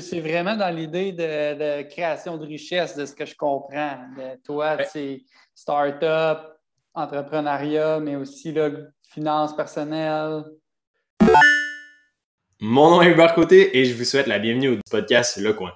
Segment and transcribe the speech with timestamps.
[0.00, 3.98] c'est vraiment dans l'idée de, création de richesse, de ce que je comprends.
[4.16, 5.22] De toi, c'est
[5.54, 6.38] start-up,
[6.94, 8.70] entrepreneuriat, mais aussi là,
[9.12, 10.44] finances personnelles.
[12.60, 15.72] Mon nom est Hubert Côté et je vous souhaite la bienvenue au podcast Le Coin.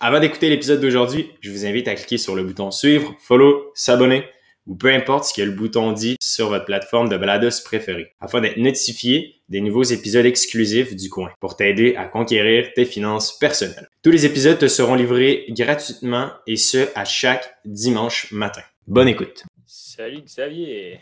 [0.00, 4.24] Avant d'écouter l'épisode d'aujourd'hui, je vous invite à cliquer sur le bouton suivre, follow, s'abonner
[4.66, 8.40] ou peu importe ce que le bouton dit sur votre plateforme de balados préférée, afin
[8.40, 13.88] d'être notifié des nouveaux épisodes exclusifs du coin pour t'aider à conquérir tes finances personnelles.
[14.02, 18.62] Tous les épisodes te seront livrés gratuitement et ce à chaque dimanche matin.
[18.86, 19.44] Bonne écoute.
[19.66, 21.00] Salut Xavier.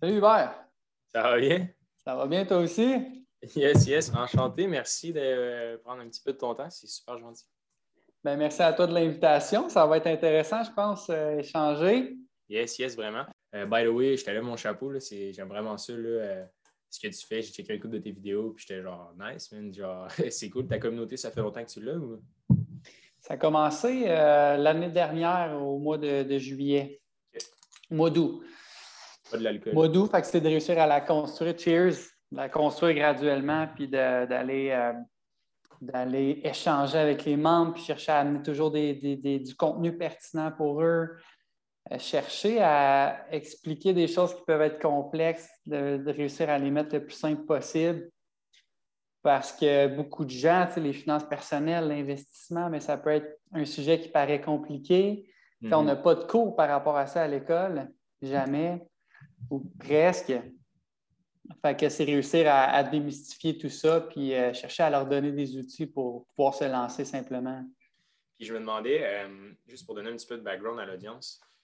[0.00, 0.54] Salut Hubert.
[1.12, 1.68] Ça va bien?
[2.04, 2.94] Ça va bien toi aussi?
[3.54, 4.66] Yes, yes, enchanté.
[4.66, 6.70] Merci de euh, prendre un petit peu de ton temps.
[6.70, 7.44] C'est super gentil.
[8.24, 9.68] Ben, merci à toi de l'invitation.
[9.68, 12.16] Ça va être intéressant, je pense, euh, échanger.
[12.48, 13.24] Yes, yes, vraiment.
[13.54, 14.92] Euh, by the way, je t'allais mon chapeau.
[15.00, 15.92] J'aime vraiment ça.
[15.92, 16.44] Là, euh,
[16.96, 17.42] ce que tu fais.
[17.42, 18.50] J'ai checké un coup de tes vidéos.
[18.50, 19.72] Puis j'étais genre, nice, man.
[19.72, 20.66] Genre, c'est cool.
[20.66, 22.20] Ta communauté, ça fait longtemps que tu l'as ou?
[23.20, 27.00] Ça a commencé euh, l'année dernière, au mois de, juillet.
[27.90, 28.42] Mois d'août.
[29.30, 29.74] Pas de l'alcool.
[29.74, 31.58] Mois d'août, fait que c'est de réussir à la construire.
[31.58, 31.96] Cheers!
[32.30, 34.92] De la construire graduellement, puis d'aller
[35.80, 41.16] d'aller échanger avec les membres, puis chercher à amener toujours du contenu pertinent pour eux,
[41.98, 47.04] chercher à expliquer des choses qui peuvent être complexes, de, réussir à les mettre le
[47.04, 48.10] plus simple possible.
[49.22, 54.00] Parce que beaucoup de gens, les finances personnelles, l'investissement, mais ça peut être un sujet
[54.00, 55.28] qui paraît compliqué.
[55.62, 55.86] On mhm.
[55.86, 57.88] n'a pas de cours par rapport à ça à l'école,
[58.22, 58.86] jamais,
[59.50, 60.32] ou presque.
[61.62, 65.56] Fait que c'est réussir à, démystifier tout ça, puis euh, chercher à leur donner des
[65.56, 67.64] outils pour pouvoir se lancer simplement.
[68.36, 71.40] Puis je me demandais, euh, juste pour donner un petit peu de background à l'audience,
[71.40, 71.55] euh,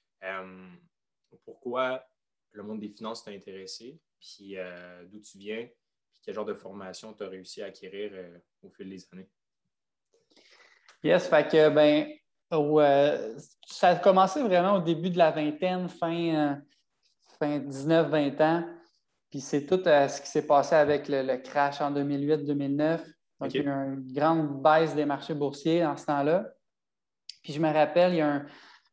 [1.45, 2.05] pourquoi
[2.53, 5.67] le monde des finances t'a intéressé, puis euh, d'où tu viens,
[6.13, 9.29] puis quel genre de formation tu as réussi à acquérir euh, au fil des années?
[11.03, 12.09] Yes, fait que, ben,
[13.67, 16.63] ça a commencé vraiment au début de la vingtaine, fin,
[17.39, 18.79] fin 19-20 ans.
[19.31, 23.01] Puis c'est tout ce qui s'est passé avec le, crash en 2008-2009.
[23.41, 26.47] Donc, il y a eu une grande baisse des marchés boursiers en ce temps-là.
[27.43, 28.47] Puis je me rappelle, il y a un,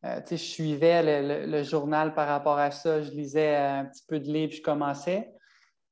[0.06, 4.32] euh, je suivais le, journal par rapport à ça, je lisais un petit peu de
[4.32, 5.32] livres, je commençais.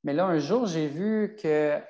[0.03, 1.81] Mais là, un jour, j'ai vu qu'il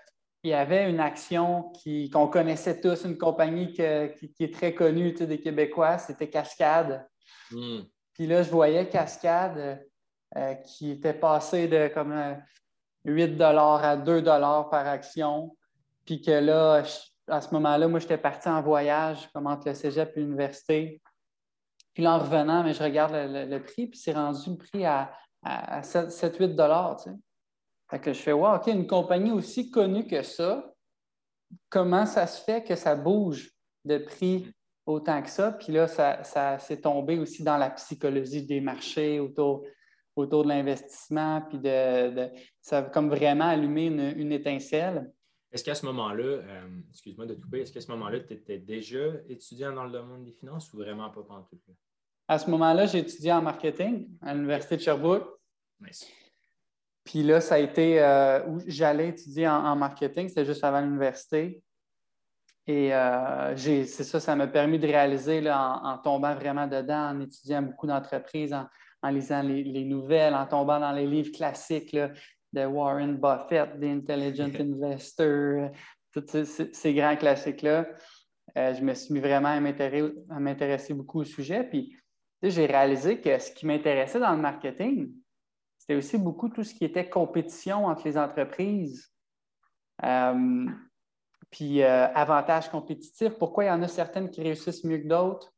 [0.44, 1.72] y avait une action
[2.12, 7.08] qu'on connaissait tous, une compagnie qui, est très connue des Québécois, c'était Cascade.
[7.52, 7.82] Hmm.
[8.14, 9.86] Puis là, je voyais Cascade
[10.36, 12.38] euh, qui était passé de comme
[13.06, 15.56] 8 euh, à 2 par action.
[16.04, 16.84] Puis que là,
[17.28, 21.02] à ce moment-là, moi, j'étais parti en voyage, comme entre le cégep et l'université.
[21.98, 25.12] Puis là, en revenant, mais je regarde le, prix, puis c'est rendu le prix à,
[25.82, 27.02] 7-8 dollars.
[27.02, 27.10] Tu
[27.90, 30.76] Fait que je fais, wow, OK, une compagnie aussi connue que ça,
[31.70, 33.52] comment ça se fait que ça bouge
[33.84, 34.54] de prix
[34.86, 35.54] autant que ça?
[35.54, 39.66] Puis là, ça, s'est tombé aussi dans la psychologie des marchés autour,
[40.16, 42.30] autour de l'investissement, puis de,
[42.62, 45.12] ça a comme vraiment allumé une, étincelle.
[45.52, 49.14] Est-ce qu'à ce, moment-là, euh, excuse-moi de couper, est-ce qu'à ce moment-là, tu étais déjà
[49.28, 51.58] étudiant dans le domaine des finances ou vraiment pas tout?
[52.28, 55.28] À ce moment-là, j'ai étudié en marketing à l'Université de Sherbrooke.
[57.06, 61.64] Puis là, ça a été euh, où j'allais étudier en, marketing, c'était juste avant l'université.
[62.66, 67.62] Et euh, c'est ça, ça m'a permis de réaliser en, tombant vraiment dedans, en étudiant
[67.62, 73.80] beaucoup d'entreprises, en, lisant les, nouvelles, en tombant dans les livres classiques de Warren Buffett,
[73.80, 75.72] The Intelligent Investor,
[76.12, 77.88] tous ces, grands classiques-là.
[78.58, 81.64] Euh, je me suis mis vraiment à m'intéresser beaucoup au sujet.
[81.64, 81.96] Puis
[82.42, 85.12] j'ai réalisé que ce qui m'intéressait dans le marketing,
[85.78, 89.12] c'était aussi beaucoup tout ce qui était compétition entre les entreprises.
[90.04, 90.66] Euh,
[91.50, 95.54] puis euh, avantages compétitifs, pourquoi il y en a certaines qui réussissent mieux que d'autres?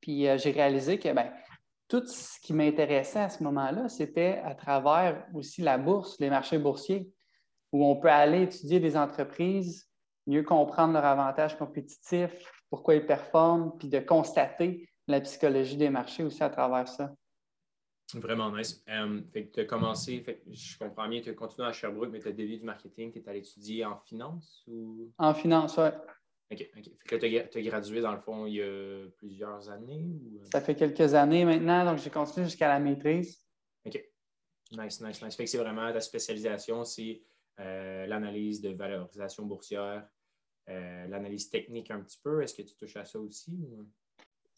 [0.00, 1.32] Puis euh, j'ai réalisé que ben,
[1.88, 6.58] tout ce qui m'intéressait à ce moment-là, c'était à travers aussi la bourse, les marchés
[6.58, 7.10] boursiers,
[7.72, 9.88] où on peut aller étudier des entreprises,
[10.26, 16.22] mieux comprendre leurs avantages compétitifs, pourquoi ils performent, puis de constater la psychologie des marchés
[16.22, 17.14] aussi à travers ça.
[18.14, 18.82] Vraiment nice.
[18.88, 22.20] Um, fait que tu as commencé, je comprends bien, tu as continué à Sherbrooke, mais
[22.20, 25.10] tu as débuté du marketing, tu es allé étudier en finance ou?
[25.18, 25.88] En finance, oui.
[26.52, 26.90] OK, OK.
[26.98, 30.04] Fait que tu as, gradué dans le fond il y a plusieurs années?
[30.04, 30.44] Ou...
[30.52, 33.42] Ça fait quelques années maintenant, donc j'ai continué jusqu'à la maîtrise.
[33.86, 34.04] OK.
[34.72, 35.34] Nice, nice, nice.
[35.34, 37.22] Fait que c'est vraiment ta spécialisation, c'est
[37.60, 40.06] euh, l'analyse de valorisation boursière,
[40.68, 42.42] euh, l'analyse technique un petit peu.
[42.42, 43.58] Est-ce que tu touches à ça aussi?
[43.70, 43.86] Ou?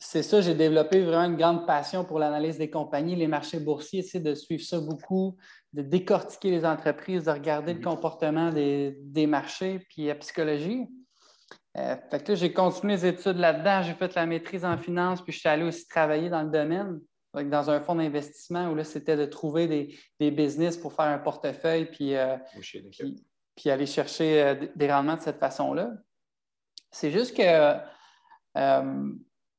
[0.06, 4.02] C'est ça, j'ai développé vraiment une grande passion pour l'analyse des compagnies, les marchés boursiers,
[4.02, 5.38] c'est de suivre ça beaucoup,
[5.72, 10.86] de décortiquer les entreprises, de regarder le comportement des, marchés, puis la psychologie.
[11.78, 15.22] Euh, fait que là, j'ai continué les études là-dedans, j'ai fait la maîtrise en finance,
[15.22, 17.00] puis je suis allé aussi travailler dans le domaine,
[17.32, 19.66] dans un fonds d'investissement où là, c'était de trouver
[20.20, 22.36] des, business pour faire un portefeuille, puis, euh,
[23.56, 25.92] puis, aller chercher euh, des rendements de cette façon-là.
[26.90, 27.78] C'est juste que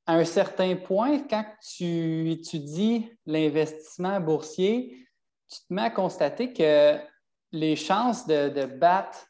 [0.06, 5.08] à un certain point, quand tu étudies l'investissement boursier,
[5.48, 6.98] tu te mets à constater que
[7.52, 9.28] les chances de battre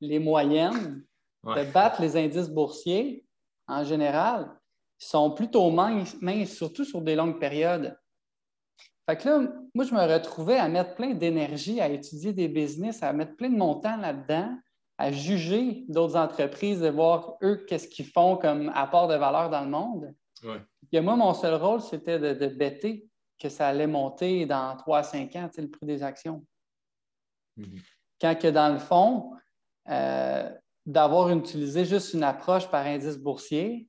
[0.00, 1.04] les moyennes
[1.44, 3.24] de battre les indices boursiers
[3.66, 4.50] en général
[4.98, 6.16] sont plutôt minces,
[6.46, 7.98] surtout sur des longues périodes.
[9.08, 13.02] Fait que là, moi, je me retrouvais à mettre plein d'énergie, à étudier des business,
[13.02, 14.56] à mettre plein de montants là-dedans,
[14.98, 19.62] à juger d'autres entreprises, de voir eux qu'est-ce qu'ils font comme apport de valeur dans
[19.62, 20.14] le monde.
[20.92, 23.08] Et moi, mon seul rôle, c'était de, de bêter
[23.38, 26.44] que ça allait monter dans 3 à 5 ans, le prix des actions.
[27.58, 27.82] Mm-hmm.
[28.20, 29.32] Quand que dans le fond,
[29.88, 30.50] euh,
[30.86, 33.88] d'avoir utilisé juste une approche par indice boursier,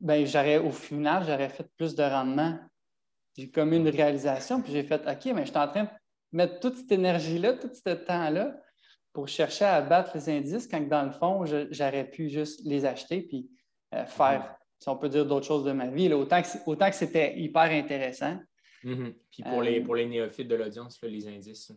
[0.00, 2.58] ben, j'aurais, au final, j'aurais fait plus de rendement.
[3.36, 5.90] J'ai comme une réalisation, puis j'ai fait OK, mais je suis en train de
[6.32, 8.60] mettre toute cette énergie-là, tout ce temps-là
[9.18, 13.22] pour chercher à abattre les indices quand dans le fond, j'aurais pu juste les acheter
[13.22, 13.50] puis
[13.92, 16.12] euh, faire, si on peut dire, d'autres choses de ma vie.
[16.12, 18.38] autant, que, c'était hyper intéressant.
[18.84, 19.14] Mm-hmm.
[19.32, 21.72] Puis pour, les, euh, pour les néophytes de l'audience, les indices,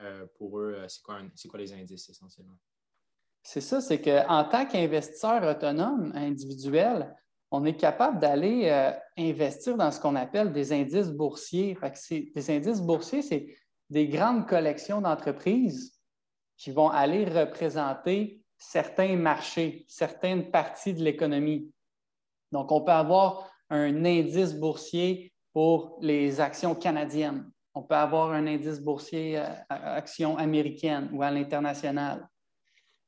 [0.00, 2.56] euh, pour eux, c'est quoi, c'est quoi les indices essentiellement?
[3.42, 7.14] C'est ça, c'est qu'en tant qu'investisseur autonome individuel,
[7.50, 8.70] on est capable d'aller
[9.18, 11.76] investir dans ce qu'on appelle des indices boursiers.
[12.10, 13.54] des indices boursiers, c'est
[13.90, 15.99] des grandes collections d'entreprises
[16.60, 21.72] qui vont aller représenter certains marchés, certaines parties de l'économie.
[22.52, 27.50] Donc, on peut avoir un indice boursier pour les actions canadiennes.
[27.72, 32.28] On peut avoir un indice boursier euh, actions américaines ou à l'international.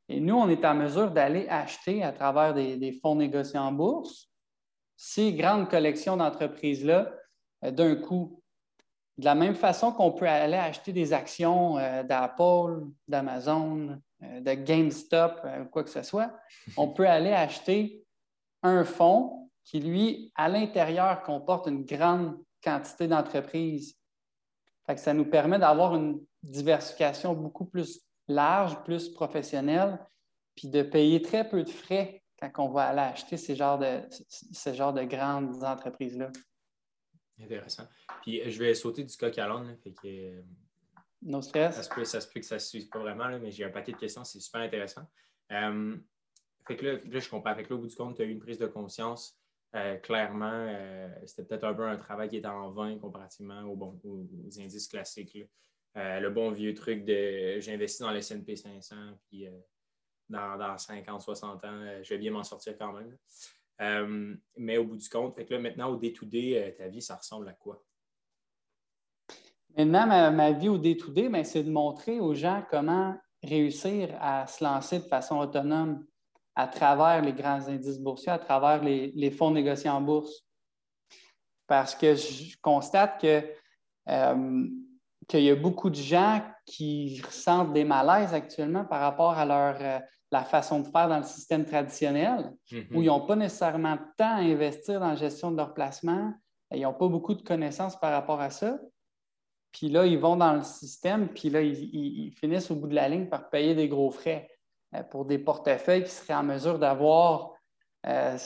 [0.08, 4.31] Et nous, on est en mesure d'aller acheter à travers des, fonds négociés en bourse
[4.96, 7.12] ces grandes collections d'entreprises-là
[7.64, 8.42] euh, d'un coup.
[9.19, 14.55] De la même façon qu'on peut aller acheter des actions euh, d'Apple, d'Amazon, euh, de
[14.55, 16.32] GameStop, quoi que ce soit,
[16.76, 18.05] on peut aller acheter
[18.62, 23.97] un fonds qui, lui, à l'intérieur, comporte une grande quantité d'entreprises.
[24.97, 29.99] Ça nous permet d'avoir une diversification beaucoup plus large, plus professionnel,
[30.55, 34.00] puis de payer très peu de frais quand on va aller acheter ces genres de,
[34.29, 36.31] ce genre de grandes entreprises-là.
[37.43, 37.89] Intéressant.
[38.23, 39.77] Puis je vais sauter du coq à l'âne.
[40.05, 40.43] Euh,
[41.23, 41.77] no stress.
[41.77, 43.50] Ça se peut, ça se peut que ça ne se suive pas vraiment, là, mais
[43.50, 45.09] j'ai un paquet de questions, c'est super intéressant.
[45.50, 45.97] Euh,
[46.67, 47.55] fait que là, je comprends.
[47.55, 49.39] Fait que là, au bout du compte, tu as eu une prise de conscience.
[49.75, 50.69] Euh, clairement,
[51.25, 54.87] c'était peut-être un peu un travail qui était en vain comparativement aux, bon, aux indices
[54.87, 55.35] classiques.
[55.35, 55.44] Là.
[55.99, 58.97] Euh, le bon vieux truc de j'investis dans le S&P 500,
[59.29, 59.50] puis euh,
[60.29, 63.15] dans, 50, 60 ans, euh, je vais bien m'en sortir quand même.
[63.78, 67.48] Mais au bout du compte, fait que là, maintenant, au day-to-day, ta vie, ça ressemble
[67.48, 67.82] à quoi?
[69.76, 74.62] Maintenant, ma, vie au day-to-day, ben, c'est de montrer aux gens comment réussir à se
[74.62, 76.04] lancer de façon autonome
[76.54, 80.44] à travers les grands indices boursiers, à travers les, fonds négociés en bourse.
[81.66, 83.42] Parce que je constate que
[85.28, 89.76] qu'il y a beaucoup de gens qui ressentent des malaises actuellement par rapport à leur,
[89.80, 89.98] euh,
[90.32, 93.02] la façon de faire dans le système traditionnel, où mhm.
[93.02, 96.32] ils n'ont pas nécessairement de temps à investir dans la gestion de leur placement,
[96.74, 98.79] ils n'ont pas beaucoup de connaissances par rapport à ça.
[99.72, 103.08] Puis là, ils vont dans le système, puis là, ils, finissent au bout de la
[103.08, 104.48] ligne par payer des gros frais
[104.94, 107.53] euh, pour des portefeuilles qui seraient en mesure d'avoir
[108.06, 108.36] euh,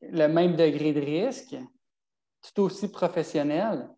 [0.00, 1.56] le même degré de risque,
[2.54, 3.88] tout aussi professionnel,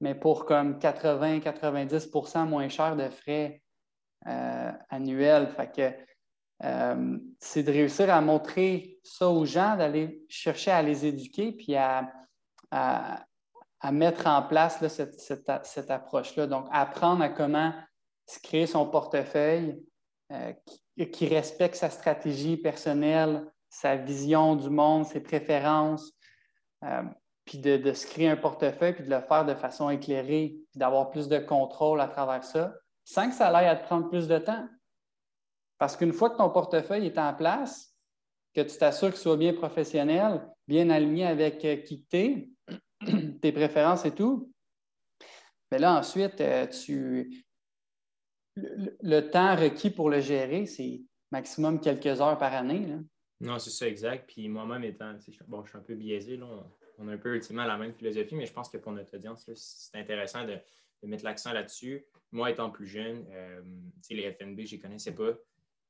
[0.00, 3.62] mais pour comme 80-90% moins cher de frais
[4.26, 5.48] euh, annuels.
[5.48, 6.11] Fait que
[6.64, 11.74] euh, c'est de réussir à montrer ça aux gens, d'aller chercher à les éduquer, puis
[11.76, 12.12] à,
[13.90, 16.46] mettre en place cette, approche-là.
[16.46, 17.72] Donc, apprendre à comment
[18.26, 19.82] se créer son portefeuille
[20.30, 20.52] euh,
[21.12, 26.12] qui, respecte sa stratégie personnelle, sa vision du monde, ses préférences
[27.44, 31.10] puis de, se créer un portefeuille, puis de le faire de façon éclairée, puis d'avoir
[31.10, 34.38] plus de contrôle à travers ça, sans que ça aille à te prendre plus de
[34.38, 34.68] temps.
[35.82, 37.92] Parce qu'une fois que ton portefeuille est en place,
[38.54, 42.50] que tu t'assures qu'il soit bien professionnel, bien aligné avec euh, qui tu es,
[43.42, 44.52] tes préférences et tout,
[45.72, 47.44] mais là, ensuite, euh, tu...
[48.54, 52.86] le, temps requis pour le gérer, c'est maximum quelques heures par année.
[53.40, 54.30] Non, c'est ça, exact.
[54.32, 55.16] Puis moi-même étant,
[55.48, 56.46] bon, je suis un peu biaisé, là,
[56.98, 59.50] on a un peu ultimement la même philosophie, mais je pense que pour notre audience,
[59.56, 60.60] c'est intéressant de,
[61.02, 62.06] mettre l'accent là-dessus.
[62.30, 63.60] Moi, étant plus jeune, euh,
[64.10, 65.32] les FNB, je ne les connaissais pas.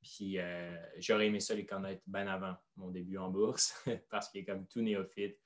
[0.02, 3.74] Puis euh, j'aurais aimé ça les connaître bien avant mon début en bourse,
[4.10, 5.38] parce que comme tout néophyte,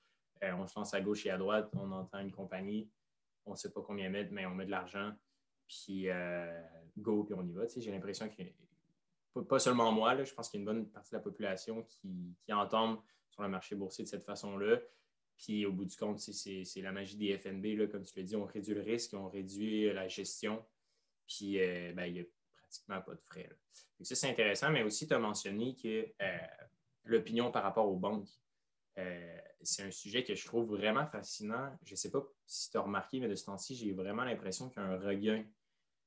[0.42, 2.90] euh, on se lance à gauche et à droite, on entend une compagnie,
[3.44, 5.12] on ne sait pas combien mettre, mais on met de l'argent,
[5.68, 6.62] puis euh,
[6.96, 7.64] go, puis on y va.
[7.76, 11.16] J'ai l'impression que, pas seulement moi, je pense qu'il y a une bonne partie de
[11.16, 14.78] la population qui, qui entend sur le marché boursier de cette façon-là.
[15.36, 18.36] Puis au bout du compte, c'est la magie des FNB, là, comme tu l'as dit,
[18.36, 20.64] on réduit le risque, on réduit la gestion,
[21.26, 22.24] puis ben, il n'y a
[22.66, 23.48] pratiquement pas de frais.
[24.02, 26.38] Ça, c'est intéressant, mais aussi tu as mentionné que euh,
[27.04, 28.28] l'opinion par rapport aux banques,
[28.98, 31.76] euh, c'est un sujet que je trouve vraiment fascinant.
[31.84, 34.68] Je ne sais pas si tu as remarqué, mais de ce temps-ci, j'ai vraiment l'impression
[34.68, 35.44] qu'il y a un regain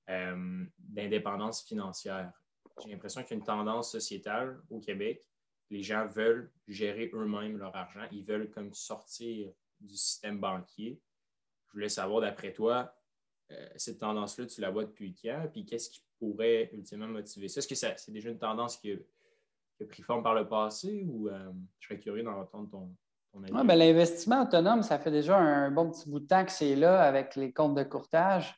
[0.09, 2.31] euh, d'indépendance financière.
[2.83, 5.27] J'ai l'impression qu'il y a une tendance sociétale au Québec.
[5.69, 8.07] Les gens veulent gérer eux-mêmes leur argent.
[8.11, 11.01] Ils veulent comme sortir du système banquier.
[11.67, 12.95] Je voulais savoir, d'après toi,
[13.75, 15.47] cette tendance-là, tu la vois depuis quand?
[15.51, 17.59] Puis qu'est-ce qui pourrait ultimement motiver ça?
[17.59, 21.51] Est-ce que c'est déjà une tendance qui a, pris forme par le passé ou euh,
[21.79, 22.89] je serais curieux d'entendre ton,
[23.31, 23.67] ton avis?
[23.67, 27.01] Ben, l'investissement autonome, ça fait déjà un bon petit bout de temps que c'est là
[27.01, 28.53] avec les comptes de courtage.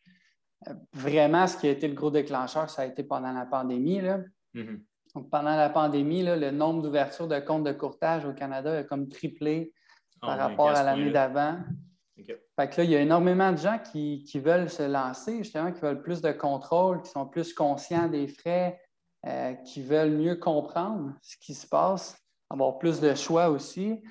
[0.68, 4.02] Euh, vraiment, ce qui a été le gros déclencheur, ça a été pendant la pandémie.
[4.02, 4.20] Là.
[4.56, 5.30] Mm-hmm.
[5.30, 9.74] pendant la pandémie, le nombre d'ouvertures de comptes de courtage au Canada a comme triplé
[10.22, 11.60] ah, par rapport à l'année d'avant.
[12.56, 15.82] Fait que là, il y a énormément de gens qui, veulent se lancer, justement, qui
[15.82, 18.82] veulent plus de contrôle, qui sont plus conscients des frais,
[19.26, 22.18] euh, qui veulent mieux comprendre ce qui se passe,
[22.50, 24.02] avoir plus de choix aussi.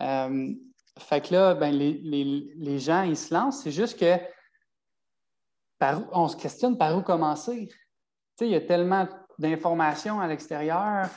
[0.00, 0.52] Euh,
[0.98, 3.62] fait que là, ben, les, gens, ils se lancent.
[3.62, 4.16] C'est juste que
[6.12, 7.68] on se questionne par où commencer.
[8.40, 9.06] il y a tellement
[9.38, 11.08] d'informations à l'extérieur.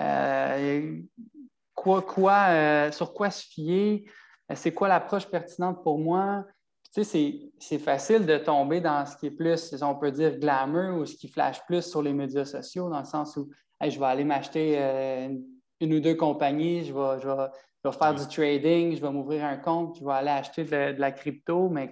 [0.00, 1.00] Euh,
[1.74, 4.06] quoi, quoi, sur quoi se fier?
[4.50, 6.44] Euh, c'est quoi l'approche pertinente pour moi?
[6.94, 11.00] Tu sais, c'est facile de tomber dans ce qui est plus, on peut dire, glamour
[11.00, 13.50] ou ce qui flash plus sur les médias sociaux, dans le sens où
[13.82, 15.28] je vais aller m'acheter euh,
[15.80, 19.98] une, ou deux compagnies, je vais, je faire du trading, je vais m'ouvrir un compte,
[19.98, 21.90] je vais aller acheter de, la crypto, mais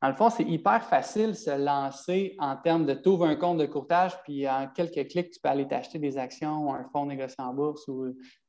[0.00, 3.58] dans le fond, c'est hyper facile de se lancer en termes de tu un compte
[3.58, 7.06] de courtage, puis en quelques clics, tu peux aller t'acheter des actions ou un fonds
[7.06, 8.06] négocié en bourse ou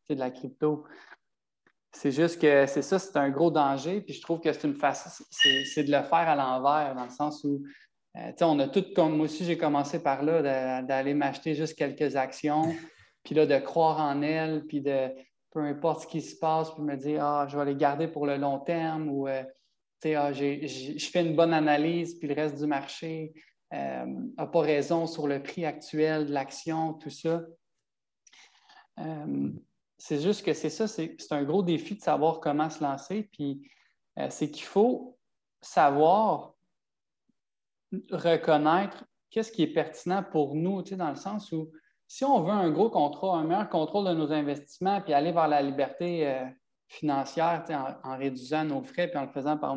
[0.09, 0.85] de la crypto.
[1.93, 4.01] C'est juste que c'est ça, c'est un gros danger.
[4.01, 7.09] Puis je trouve que c'est une façon, c'est de le faire à l'envers, dans le
[7.09, 7.61] sens où,
[8.17, 12.15] euh, on a tout comme moi aussi, j'ai commencé par là, d'aller m'acheter juste quelques
[12.15, 12.63] actions,
[13.23, 15.09] puis là, de croire en elles, puis de
[15.51, 18.25] peu importe ce qui se passe, puis me dire, ah, je vais les garder pour
[18.25, 19.43] le long terme, ou, euh,
[20.01, 23.33] tu sais, ah, je fais une bonne analyse, puis le reste du marché
[23.71, 24.03] n'a
[24.39, 27.41] euh, pas raison sur le prix actuel de l'action, tout ça.
[30.03, 33.29] C'est juste que c'est ça, c'est un gros défi de savoir comment se lancer.
[33.31, 33.69] Puis
[34.17, 35.15] euh, c'est qu'il faut
[35.61, 36.55] savoir
[38.09, 41.71] reconnaître qu'est-ce qui est pertinent pour nous, dans le sens où
[42.07, 45.47] si on veut un gros contrôle, un meilleur contrôle de nos investissements, puis aller vers
[45.47, 46.45] la liberté euh,
[46.87, 47.63] financière
[48.03, 49.75] en, réduisant nos frais, puis en le faisant par,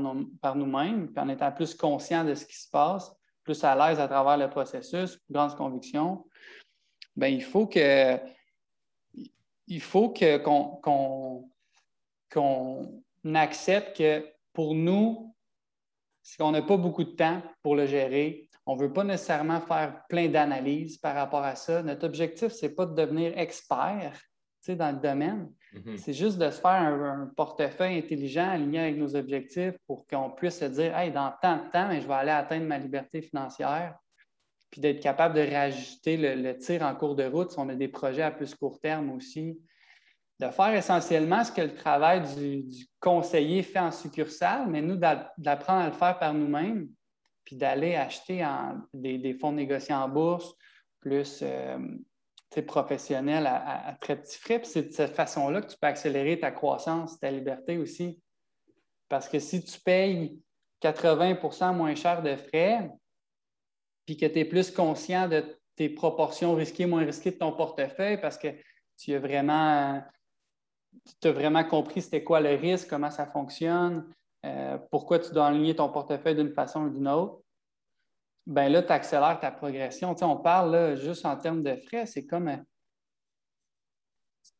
[0.56, 3.12] nous-mêmes, puis en étant plus conscient de ce qui se passe,
[3.42, 6.24] plus à l'aise à travers le processus, plus grande conviction,
[7.14, 8.18] bien, il faut que
[9.66, 10.12] il faut
[12.32, 13.02] qu'on
[13.34, 15.34] accepte que pour nous,
[16.22, 18.48] c'est qu'on n'a pas beaucoup de temps pour le gérer.
[18.66, 21.82] On ne veut pas nécessairement faire plein d'analyses par rapport à ça.
[21.82, 24.18] Notre objectif, ce n'est pas de devenir expert
[24.72, 25.52] dans le domaine.
[25.74, 25.96] Mm-hmm.
[25.98, 30.60] C'est juste de se faire un, portefeuille intelligent aligné avec nos objectifs pour qu'on puisse
[30.60, 33.98] se dire hey, dans tant de temps, je vais aller atteindre ma liberté financière
[34.74, 37.86] puis d'être capable de réajuster le, tir en cours de route si on a des
[37.86, 39.56] projets à plus court terme aussi.
[40.40, 45.82] De faire essentiellement ce que le travail du, conseiller fait en succursale, mais nous, d'apprendre
[45.82, 46.88] à le faire par nous-mêmes,
[47.44, 48.44] puis d'aller acheter
[48.92, 50.52] des, fonds négociés en bourse
[50.98, 51.78] plus euh,
[52.66, 54.58] professionnels à, très petits frais.
[54.58, 58.20] Puis c'est de cette façon-là que tu peux accélérer ta croissance, ta liberté aussi.
[59.08, 60.36] Parce que si tu payes
[60.82, 62.90] 80% moins cher de frais,
[64.06, 65.44] puis que tu es plus conscient de
[65.76, 68.48] tes proportions risquées, moins risquées de ton portefeuille parce que
[68.96, 70.02] tu as vraiment,
[71.20, 74.08] tu as vraiment compris c'était quoi le risque, comment ça fonctionne,
[74.44, 77.40] euh, pourquoi tu dois aligner ton portefeuille d'une façon ou d'une autre.
[78.46, 80.14] Bien là, tu accélères ta progression.
[80.20, 82.56] on parle juste en termes de frais, c'est comme euh,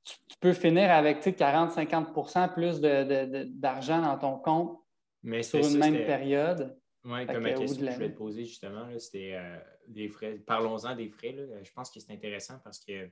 [0.04, 4.80] tu, peux finir avec 40-50% plus d'argent dans ton compte
[5.42, 6.78] sur une même période.
[7.04, 9.58] Oui, comme la question que je voulais te poser justement, c'était euh,
[9.88, 10.34] des frais.
[10.38, 11.36] Parlons-en des frais.
[11.62, 13.10] Je pense que c'est intéressant parce que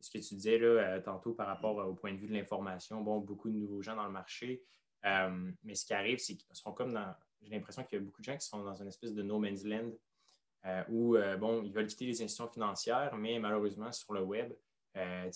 [0.00, 3.00] ce que tu disais là, euh, tantôt par rapport au point de vue de l'information,
[3.02, 4.62] bon, beaucoup de nouveaux gens dans le marché.
[5.04, 7.14] Euh, mais ce qui arrive, c'est qu'ils sont comme dans.
[7.42, 9.38] J'ai l'impression qu'il y a beaucoup de gens qui sont dans une espèce de no
[9.38, 9.92] man's land.
[10.66, 14.52] euh, où, bon, ils veulent quitter les institutions financières, mais malheureusement, sur le web,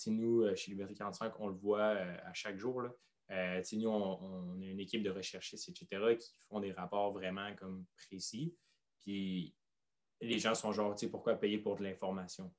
[0.05, 2.81] nous, chez Liberté 45, on le voit à chaque jour.
[2.81, 2.93] Là.
[3.29, 7.85] Nous, on, on, a une équipe de recherchistes, etc., qui font des rapports vraiment comme
[8.07, 8.55] précis.
[9.01, 9.55] Puis
[10.21, 12.53] les gens sont genre, tu sais, pourquoi payer pour de l'information?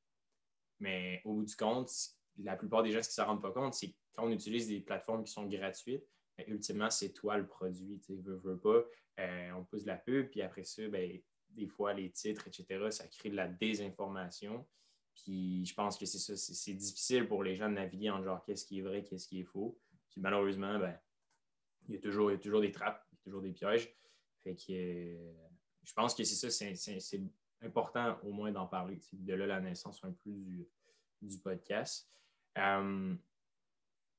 [0.81, 1.91] Mais au bout du compte,
[2.39, 4.69] la plupart des gens, ce qui ne s'en rendent pas compte, c'est quand on utilise
[4.69, 6.05] des plateformes qui sont gratuites,
[6.37, 7.99] ben, ultimement, c'est toi le produit.
[8.01, 8.85] Tu veux, veux pas,
[9.21, 11.19] euh, on pousse la pub, puis après ça, ben,
[11.51, 14.67] des fois, les titres, etc., ça crée de la désinformation.
[15.15, 18.43] Puis je pense que c'est ça, c'est difficile pour les gens de naviguer en genre
[18.45, 19.79] qu'est-ce qui est vrai, qu'est-ce qui est faux.
[20.17, 20.99] Puis malheureusement, ben,
[21.89, 23.53] il, y a toujours, il y a toujours des trappes, il y a toujours des
[23.53, 23.95] pièges.
[24.43, 25.33] Fait que euh,
[25.85, 27.23] je pense que c'est ça, c'est
[27.61, 28.99] important au moins d'en parler.
[29.13, 30.67] De là la naissance un peu du,
[31.21, 32.11] du podcast.
[32.57, 33.15] Euh,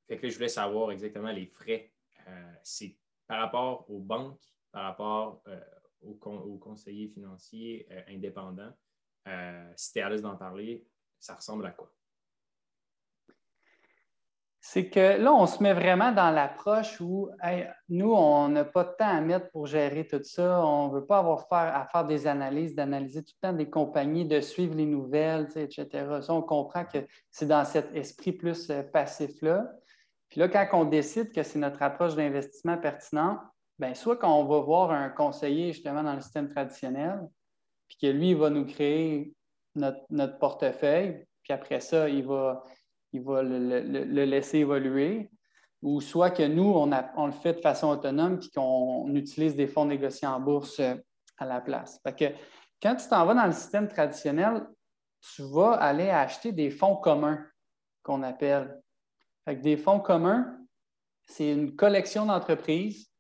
[0.07, 1.91] fait que je voulais savoir exactement les frais.
[2.27, 5.59] Euh, c'est par rapport aux banques, par rapport euh,
[6.01, 8.71] aux, conseillers financiers indépendants.
[9.75, 10.85] si tu es à l'aise d'en parler,
[11.19, 11.91] ça ressemble à quoi?
[14.69, 17.29] C'est que là, on se met vraiment dans l'approche où
[17.87, 20.61] nous, on n'a pas de temps à mettre pour gérer tout ça.
[20.61, 24.25] On ne veut pas avoir à faire des analyses, d'analyser tout le temps des compagnies,
[24.25, 25.87] de suivre les nouvelles, etc.
[26.19, 26.97] Ça, on comprend que
[27.31, 29.71] c'est dans cet esprit plus euh, passif-là.
[30.27, 33.39] Puis là, quand on décide que c'est notre approche d'investissement pertinente,
[33.79, 37.21] bien, soit qu'on va voir un conseiller justement dans le système traditionnel,
[37.87, 39.33] puis que lui, il va nous créer
[39.75, 42.63] notre, notre portefeuille, puis après ça, il va
[43.13, 45.29] il va le, laisser évoluer,
[45.81, 49.85] ou soit que nous, on, le fait de façon autonome puis qu'on utilise des fonds
[49.85, 50.95] négociés en bourse euh,
[51.37, 51.99] à la place.
[52.17, 52.25] que
[52.81, 54.67] quand tu t'en vas dans le système traditionnel,
[55.21, 57.43] tu vas aller acheter des fonds communs
[58.03, 58.79] qu'on appelle.
[59.47, 60.57] des fonds communs,
[61.25, 63.11] c'est une collection d'entreprises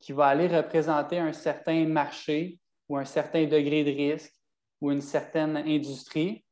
[0.00, 4.32] qui va aller représenter un certain marché ou un certain degré de risque
[4.80, 6.44] ou une certaine industrie.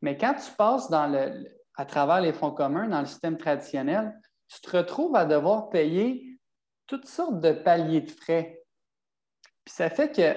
[0.00, 4.18] Mais quand tu passes dans le, à travers les fonds communs dans le système traditionnel,
[4.48, 6.38] tu te retrouves à devoir payer
[6.86, 8.62] toutes sortes de paliers de frais.
[9.64, 10.36] Puis ça fait que,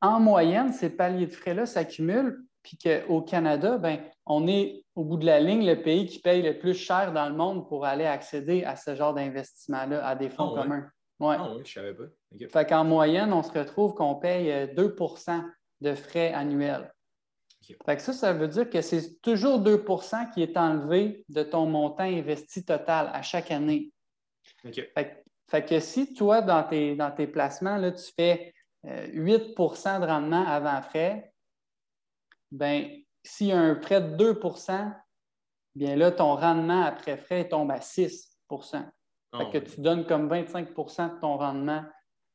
[0.00, 5.16] en moyenne, ces paliers de frais-là s'accumulent, puis qu'au Canada, ben, on est au bout
[5.16, 8.06] de la ligne le pays qui paye le plus cher dans le monde pour aller
[8.06, 10.90] accéder à ce genre d'investissement-là, à des fonds ah communs.
[11.20, 11.36] Ouais.
[11.38, 12.04] Ah oui, je savais pas.
[12.50, 15.44] Fait qu'en moyenne, on se retrouve qu'on paye 2%
[15.80, 16.90] de frais annuels
[17.98, 22.64] ça, ça veut dire que c'est toujours 2% qui est enlevé de ton montant investi
[22.64, 23.90] total à chaque année.
[24.94, 28.54] Fait, que si toi, dans tes, dans tes placements, là, tu fais
[28.84, 31.32] 8% euh, de rendement avant frais,
[32.52, 32.88] ben,
[33.22, 34.94] s'il y a un prêt de 2%
[35.74, 38.38] bien là, ton rendement après frais tombe à 6
[39.32, 41.84] ah que tu donnes comme 25% de ton rendement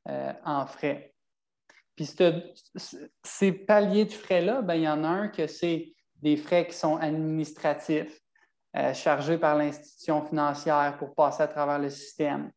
[0.08, 1.15] euh, en frais.
[1.96, 2.10] Puis
[3.24, 6.76] ces paliers de frais-là, ben, il y en a un que c'est des frais qui
[6.76, 8.20] sont administratifs,
[8.76, 12.52] euh, chargés par l'institution financière pour passer à travers le système.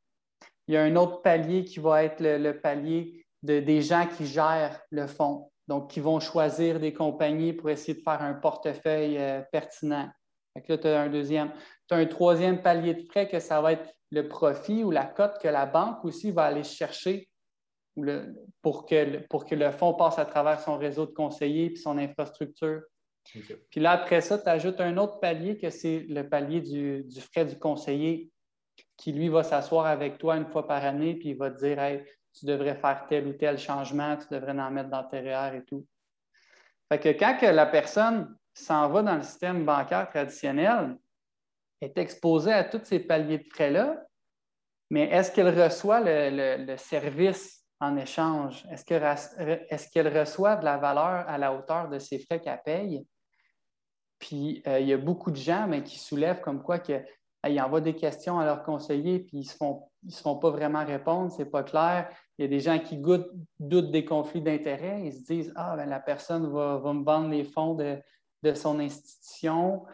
[0.66, 4.26] Il y a un autre palier qui va être le, palier de, des gens qui
[4.26, 9.16] gèrent le fonds, donc qui vont choisir des compagnies pour essayer de faire un portefeuille
[9.18, 10.08] euh, pertinent.
[10.56, 11.52] là, tu as un deuxième.
[11.88, 15.04] Tu as un troisième palier de frais que ça va être le profit ou la
[15.04, 17.27] cote que la banque aussi va aller chercher
[18.62, 21.98] pour, que, pour que le fonds passe à travers son réseau de conseillers et son
[21.98, 22.82] infrastructure.
[23.70, 27.44] Puis là, après ça, tu ajoutes un autre palier que c'est le palier du, frais
[27.44, 28.30] du conseiller
[28.96, 31.78] qui, lui, va s'asseoir avec toi une fois par année puis il va te dire
[31.78, 35.56] hey, tu devrais faire tel ou tel changement, tu devrais en mettre dans tes REER
[35.56, 35.86] et tout.
[36.90, 40.96] Fait que quand que la personne s'en va dans le système bancaire traditionnel,
[41.80, 44.04] est exposée à tous ces paliers de frais-là,
[44.90, 48.66] mais est-ce qu'elle reçoit le service en échange?
[48.70, 48.84] Est-ce
[49.90, 53.06] qu'elle reçoit de la valeur à la hauteur de ses frais qu'elle paye?
[54.18, 57.04] Puis euh, il y a beaucoup de gens qui soulèvent comme quoi que,
[57.46, 61.30] ils envoient des questions à leurs conseillers puis ils ne se, font, pas vraiment répondre,
[61.30, 62.10] c'est pas clair.
[62.36, 65.02] Il y a des gens qui doutent des conflits d'intérêts.
[65.04, 69.84] Ils se disent Ah, ben, la personne va, me vendre les fonds de, son institution.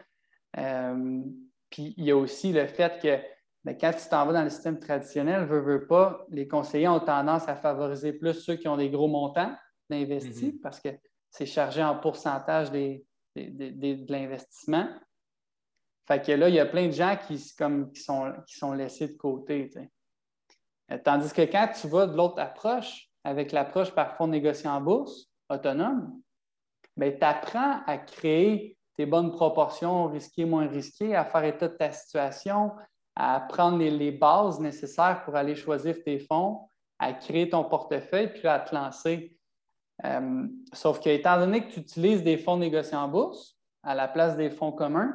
[0.57, 1.21] Euh,
[1.69, 3.34] puis il y a aussi le fait que
[3.65, 6.99] mais quand tu t'en vas dans le système traditionnel, veux, veux pas, les conseillers ont
[6.99, 9.53] tendance à favoriser plus ceux qui ont des gros montants
[9.89, 10.61] d'investis mhm.
[10.61, 10.89] parce que
[11.31, 14.87] c'est chargé en pourcentage de l'investissement.
[16.07, 18.71] Fait que là, il y a plein de gens qui, comme, qui, sont, qui sont
[18.71, 19.71] laissés de côté.
[20.91, 24.79] Euh, tandis que quand tu vas de l'autre approche, avec l'approche par fonds négocié en
[24.79, 26.21] bourse, autonome,
[26.95, 31.75] ben, tu apprends à créer tes bonnes proportions, risquées, moins risquées, à faire état de
[31.75, 32.71] ta situation,
[33.15, 38.47] à prendre les, bases nécessaires pour aller choisir tes fonds, à créer ton portefeuille, puis
[38.47, 39.37] à te lancer.
[40.03, 44.07] Euh, sauf que, étant donné que tu utilises des fonds négociés en bourse à la
[44.07, 45.13] place des fonds communs,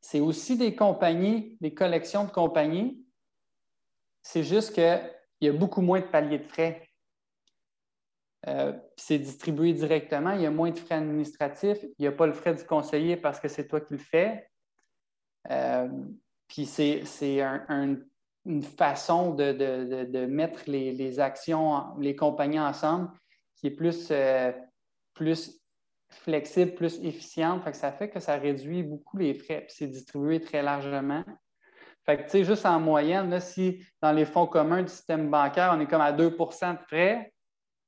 [0.00, 3.04] c'est aussi des compagnies, des collections de compagnies.
[4.22, 5.10] C'est juste qu'il
[5.42, 6.88] y a beaucoup moins de paliers de frais.
[8.48, 12.26] Euh, c'est distribué directement, il y a moins de frais administratifs, il n'y a pas
[12.26, 14.50] le frais du conseiller parce que c'est toi qui le fais.
[15.50, 15.88] Euh,
[16.52, 17.02] puis c'est
[18.44, 23.10] une façon de, mettre les, actions, les compagnies ensemble
[23.56, 24.52] qui est plus, euh,
[25.14, 25.62] plus
[26.10, 27.62] flexible, plus efficiente.
[27.74, 31.24] ça fait que ça réduit beaucoup les frais, puis c'est distribué très largement.
[32.04, 35.30] Fait que, tu sais, juste en moyenne, là, si dans les fonds communs du système
[35.30, 37.32] bancaire, on est comme à 2% de frais,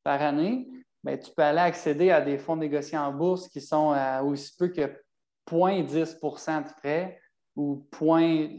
[0.03, 0.69] par année,
[1.03, 4.57] bien, tu peux aller accéder à des fonds négociés en bourse qui sont à aussi
[4.57, 5.03] peu que
[5.51, 7.21] 0,10% de frais
[7.57, 7.87] ou,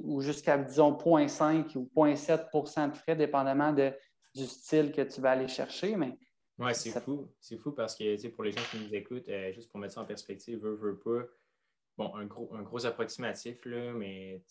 [0.04, 3.94] ou jusqu'à, disons, 0,5 ou 0,7% de frais, dépendamment de,
[4.34, 5.96] du style que tu vas aller chercher.
[5.96, 6.18] Mais
[6.58, 7.34] oui, c'est fou.
[7.40, 10.02] C'est fou parce que pour les gens qui nous écoutent, euh, juste pour mettre ça
[10.02, 11.24] en perspective, veut, veut pas.
[11.98, 14.42] Bon, un gros, un gros approximatif, là, mais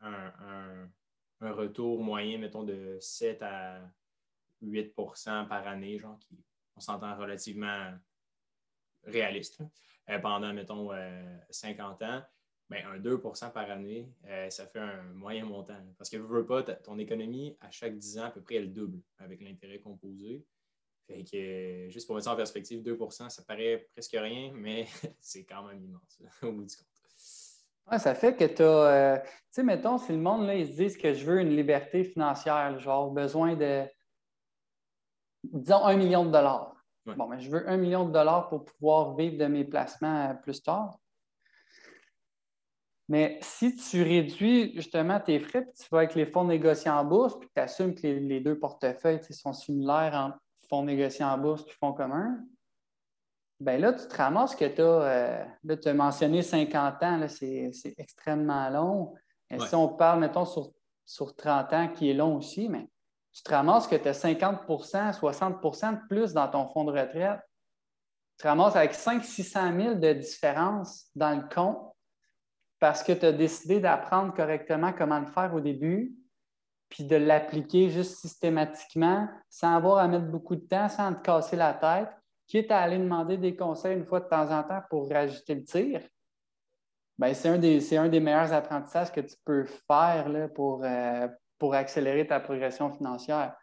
[0.00, 0.90] un, un,
[1.40, 3.80] un, retour moyen, mettons, de 7 à
[4.62, 6.42] 8% par année, genre, qui,
[6.76, 7.92] on s'entend relativement
[9.04, 9.62] réaliste,
[10.08, 10.90] euh, pendant, mettons,
[11.50, 12.22] 50 euh, ans,
[12.72, 15.76] bien, un 2% par année, euh, ça fait un moyen montant.
[15.96, 19.00] Parce que, veux pas, ton économie, à chaque 10 ans, à peu près, elle double
[19.18, 20.44] avec l'intérêt composé.
[21.06, 24.86] Fait que, juste pour mettre ça en perspective, 2% ça paraît presque rien, mais
[25.20, 26.86] c'est quand même immense, au bout du compte.
[27.90, 30.72] Ouais, ça fait que tu as, tu sais, mettons, si le monde, là, ils se
[30.72, 33.84] disent que je veux une liberté financière, genre besoin de,
[35.42, 36.72] disons, un million de dollars.
[37.04, 40.34] Bon, mais je veux un million de dollars pour pouvoir vivre de mes placements euh,
[40.34, 40.98] plus tard.
[43.12, 47.04] Mais si tu réduis justement tes frais, puis tu vas avec les fonds négociés en
[47.04, 50.32] bourse, puis tu assumes que les, deux portefeuilles sont similaires en
[50.70, 52.38] fonds négociés en bourse et fonds communs,
[53.60, 57.26] bien là, tu te ramasses que tu as, euh, là, tu as mentionné 50 ans,
[57.28, 59.12] c'est extrêmement long.
[59.50, 60.72] Et si on parle, mettons, sur,
[61.04, 62.88] sur 30 ans, qui est long aussi, mais
[63.30, 67.40] tu te ramasses que tu as 50% 60% de plus dans ton fonds de retraite.
[68.38, 71.91] Tu te ramasses avec 500-600 000 de différence dans le compte
[72.82, 76.16] parce que tu as décidé d'apprendre correctement comment le faire au début,
[76.88, 81.54] puis de l'appliquer juste systématiquement, sans avoir à mettre beaucoup de temps, sans te casser
[81.54, 82.08] la tête,
[82.48, 85.62] quitte à aller demander des conseils une fois de temps en temps pour rajouter le
[85.62, 86.00] tir.
[87.18, 91.28] Ben, c'est un, des, un des meilleurs apprentissages que tu peux faire là, pour, euh,
[91.60, 93.54] pour accélérer ta progression financière.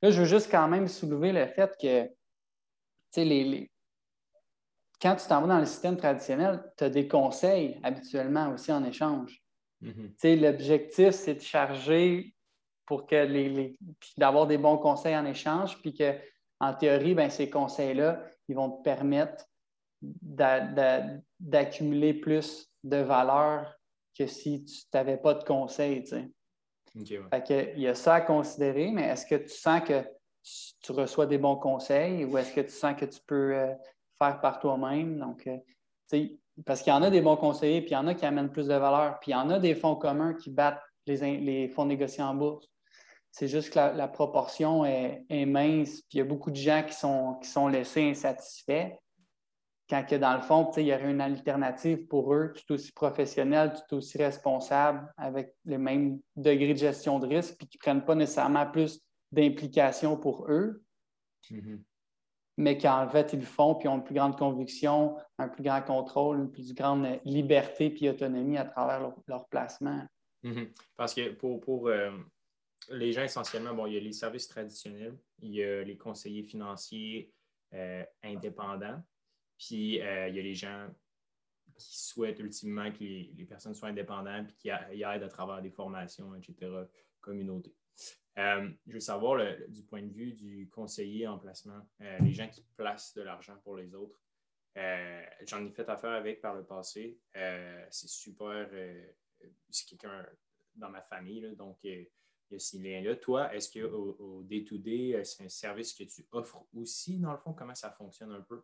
[0.00, 2.08] Là, je veux juste quand même soulever le fait que,
[3.20, 3.70] les,
[5.02, 8.84] quand tu t'en vas dans le système traditionnel, tu as des conseils habituellement aussi en
[8.84, 9.42] échange.
[9.82, 10.40] Mm-hmm.
[10.40, 12.34] L'objectif, c'est de charger
[12.86, 13.76] pour que les,
[14.16, 16.14] d'avoir des bons conseils en échange, puis que,
[16.60, 19.44] en théorie, ben, ces conseils-là, ils vont te permettre
[21.40, 23.76] d'accumuler plus de valeur
[24.16, 26.04] que si tu n'avais pas de conseils
[26.94, 30.04] il y a ça à considérer, mais est-ce que tu sens que
[30.82, 33.72] tu, reçois des bons conseils ou est-ce que tu sens que tu peux euh,
[34.30, 35.18] par toi-même?
[35.18, 36.26] Donc, euh,
[36.64, 38.50] parce qu'il y en a des bons conseillers, puis il y en a qui amènent
[38.50, 41.86] plus de valeur, puis il y en a des fonds communs qui battent les, fonds
[41.86, 42.68] négociés en bourse.
[43.30, 46.94] C'est juste que la, proportion est, mince, puis il y a beaucoup de gens qui
[46.94, 48.92] sont, qui sont laissés insatisfaits
[49.92, 53.74] quand que dans le fond, il y aurait une alternative pour eux, tout aussi professionnelle,
[53.74, 58.04] tout aussi responsable, avec le même degré de gestion de risque, puis qui ne prennent
[58.04, 60.82] pas nécessairement plus d'implications pour eux,
[61.50, 61.80] mm-hmm.
[62.62, 65.82] Mais qu'en fait, ils le font, puis ont une plus grande conviction, un plus grand
[65.82, 70.06] contrôle, une plus grande liberté puis autonomie à travers leur, placement.
[70.44, 70.72] Mm-hmm.
[70.96, 72.12] Parce que pour, euh,
[72.90, 76.44] les gens, essentiellement, bon, il y a les services traditionnels, il y a les conseillers
[76.44, 77.32] financiers
[77.74, 79.02] euh, indépendants,
[79.58, 80.88] puis euh, il y a les gens
[81.76, 86.34] qui souhaitent ultimement que les, personnes soient indépendantes et qui aident à travers des formations,
[86.36, 86.70] etc.,
[87.20, 87.74] communauté.
[88.38, 92.48] Euh, je veux savoir, du point de vue du conseiller en placement, euh, les gens
[92.48, 94.18] qui placent de l'argent pour les autres,
[95.44, 97.18] j'en ai fait affaire avec par le passé.
[97.34, 98.68] c'est super.
[99.68, 100.26] c'est quelqu'un
[100.74, 102.08] dans ma famille, donc il
[102.50, 103.16] y a ces liens-là.
[103.16, 107.52] Toi, est-ce qu'au day-to-day, c'est un service que tu offres aussi, dans le fond?
[107.52, 108.62] Comment ça fonctionne un peu?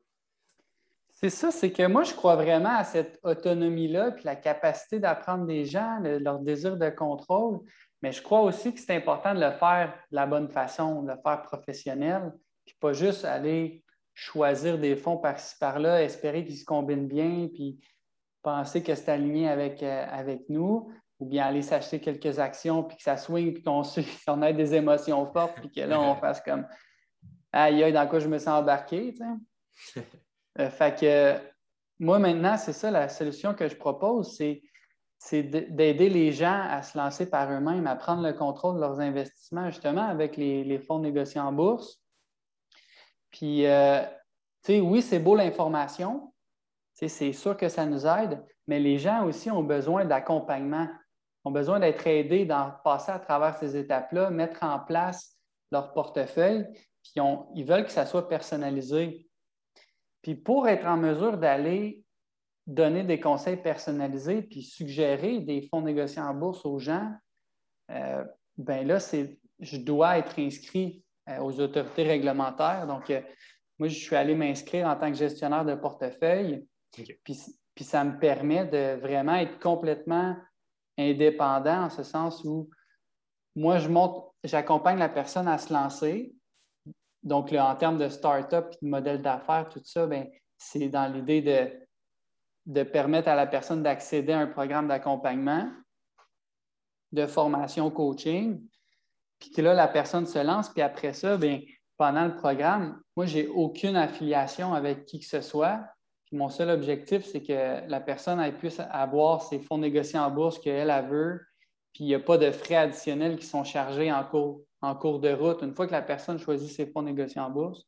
[1.21, 5.47] C'est ça, c'est que moi, je crois vraiment à cette autonomie-là, puis la capacité d'apprendre
[5.47, 7.59] des gens, leur désir de contrôle.
[8.03, 11.13] Mais je crois aussi que c'est important de le faire de la bonne façon, de
[11.13, 12.33] le faire professionnel,
[12.65, 13.83] puis pas juste aller
[14.15, 17.79] choisir des fonds par-ci par-là, espérer qu'ils se combinent bien, puis
[18.43, 22.97] penser que c'est aligné avec, euh, avec nous, ou bien aller s'acheter quelques actions, puis
[22.97, 26.41] que ça swing, puis qu'on qu ait des émotions fortes, puis que là, on fasse
[26.41, 26.67] comme
[27.53, 29.15] aïe, aïe, dans quoi je me sens embarqué.
[30.59, 31.39] Euh, fait que
[32.01, 34.61] moi, maintenant, c'est ça la solution que je propose, c'est,
[35.33, 39.71] d'aider les gens à se lancer par eux-mêmes, à prendre le contrôle de leurs investissements,
[39.71, 42.01] justement, avec les, fonds négociés en bourse.
[43.31, 44.03] Puis, euh,
[44.65, 46.33] tu sais, oui, c'est beau l'information,
[46.95, 50.89] c'est sûr que ça nous aide, mais les gens aussi ont besoin d'accompagnement,
[51.45, 55.37] ont besoin d'être aidés dans passer à travers ces étapes-là, mettre en place
[55.71, 56.67] leur portefeuille,
[57.03, 57.23] puis
[57.55, 59.29] ils veulent que ça soit personnalisé.
[60.23, 62.05] Puis pour être en mesure d'aller
[62.69, 67.11] donner des conseils personnalisés puis suggérer des fonds négociés en bourse aux gens,
[67.91, 68.23] euh,
[68.59, 68.99] ben là,
[69.59, 72.87] je dois être inscrit euh, aux autorités réglementaires.
[72.87, 73.23] Donc, euh,
[73.79, 76.69] moi, je suis allé m'inscrire en tant que gestionnaire de portefeuille.
[76.93, 77.19] Puis,
[77.75, 80.37] puis, ça me permet de vraiment être complètement
[80.99, 82.69] indépendant en ce sens où
[83.57, 86.35] moi, je monte, j'accompagne la personne à se lancer,
[87.23, 91.43] donc, en termes de start-up et de modèle d'affaires, tout ça, ben, c'est dans l'idée
[91.43, 91.88] de,
[92.69, 95.69] de permettre à la personne d'accéder à un programme d'accompagnement,
[97.13, 98.61] de formation coaching,
[99.41, 101.61] puis que là, la personne se lance, puis après ça, bien,
[101.97, 105.81] pendant le programme, moi, je n'ai aucune affiliation avec qui que ce soit.
[106.31, 110.91] mon seul objectif, c'est que la personne puisse avoir ses fonds négociés en bourse qu'elle
[110.91, 111.41] a veut,
[111.95, 115.19] puis il n'y a pas de frais additionnels qui sont chargés en cours en cours
[115.19, 117.85] de route, une fois que la personne choisit ses fonds négociés en bourse,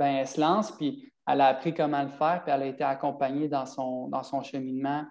[0.00, 2.82] ben, elle se lance, puis elle a appris comment le faire, puis elle a été
[2.82, 5.04] accompagnée dans son, dans son cheminement,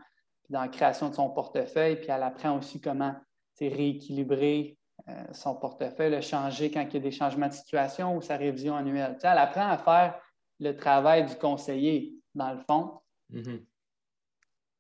[0.44, 3.14] puis dans la création de son portefeuille, puis elle apprend aussi comment
[3.60, 8.22] rééquilibrer euh, son portefeuille, le changer quand il y a des changements de situation ou
[8.22, 9.16] sa révision annuelle.
[9.22, 10.20] elle apprend à faire
[10.60, 13.00] le travail du conseiller, dans le fond.
[13.32, 13.66] Mm-hmm.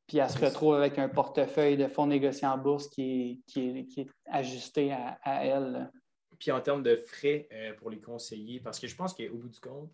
[0.08, 4.91] Puis elle se retrouve avec un portefeuille de fonds négociés en bourse qui est, ajusté
[4.91, 5.91] à, à elle.
[6.39, 9.50] Puis en termes de frais euh, pour les conseillers, parce que je pense qu'au bout
[9.50, 9.91] du compte,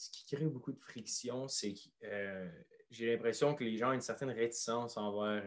[0.00, 2.48] ce qui crée beaucoup de friction, c'est que euh,
[2.90, 5.44] j'ai l'impression que les gens ont une certaine réticence envers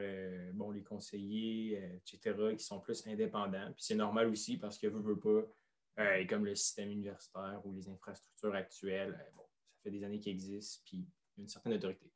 [0.54, 3.72] bon, les conseillers, etc., qui sont plus indépendants.
[3.74, 7.74] Puis c'est normal aussi parce que, veut, veut pas, et comme le système universitaire ou
[7.74, 11.06] les infrastructures actuelles, bon, ça fait des années qu'ils existent, puis
[11.38, 12.10] une certaine autorité.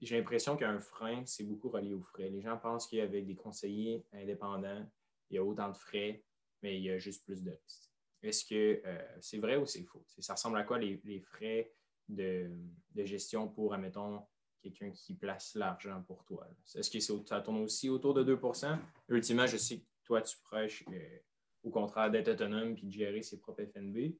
[0.00, 2.30] j'ai l'impression qu'un frein, c'est beaucoup relié aux frais.
[2.30, 4.88] Les gens pensent qu'avec des conseillers indépendants,
[5.28, 6.22] il y a autant de frais
[6.62, 7.90] mais il y a juste plus de risques.
[8.22, 10.04] Est-ce que euh, c'est vrai ou c'est faux?
[10.18, 11.72] Ça ressemble à quoi les, frais
[12.08, 12.50] de,
[12.96, 14.22] gestion pour, admettons,
[14.60, 16.48] quelqu'un qui place l'argent pour toi?
[16.74, 18.78] Est-ce que ça tourne aussi autour de 2%
[19.08, 21.18] Ultimement, je sais que toi, tu prêches euh,
[21.62, 24.14] au contraire d'être autonome et de gérer ses propres FNB.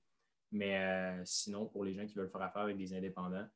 [0.51, 3.47] Mais euh, sinon, pour les gens qui veulent faire affaire avec des indépendants,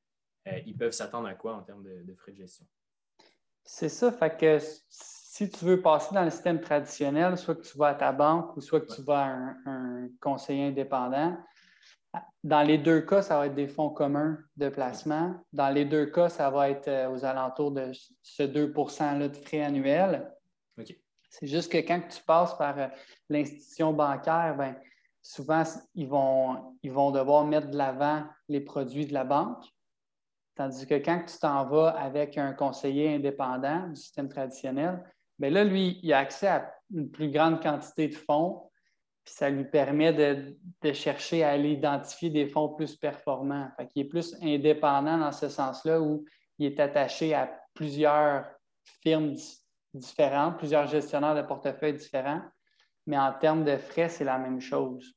[0.66, 2.66] ils peuvent s'attendre à quoi en termes de, de frais de gestion?
[3.64, 4.10] C'est ça.
[4.10, 4.58] Fait que
[5.32, 8.54] si tu veux passer dans le système traditionnel, soit que tu vas à ta banque
[8.54, 9.28] ou soit que tu vas à
[9.64, 11.38] un, conseiller indépendant,
[12.44, 15.34] dans les deux cas, ça va être des fonds communs de placement.
[15.50, 19.36] Dans les deux cas, ça va être euh, aux alentours de ce 2% là de
[19.38, 20.30] frais annuels.
[21.30, 22.88] C'est juste que quand tu passes par euh,
[23.30, 24.76] l'institution bancaire, ben,
[25.22, 25.62] souvent,
[25.94, 29.64] ils vont, ils vont devoir mettre de l'avant les produits de la banque.
[30.56, 35.02] Tandis que quand tu t'en vas avec un conseiller indépendant du système traditionnel,
[35.42, 38.70] mais là, lui, il a accès à une plus grande quantité de fonds,
[39.24, 43.68] puis ça lui permet de, chercher à aller identifier des fonds plus performants.
[43.76, 46.24] Fait il est plus indépendant dans ce sens-là où
[46.60, 48.46] il est attaché à plusieurs
[49.02, 49.34] firmes
[49.92, 52.42] différentes, plusieurs gestionnaires de portefeuille différents,
[53.08, 55.12] mais en termes de frais, c'est la même chose.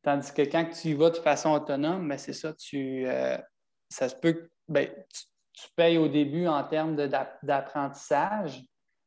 [0.00, 3.36] Tandis que quand tu y vas de façon autonome, ben, c'est ça, tu, euh,
[3.88, 8.62] ça se peut, ben, tu, payes au début en termes d'apprentissage,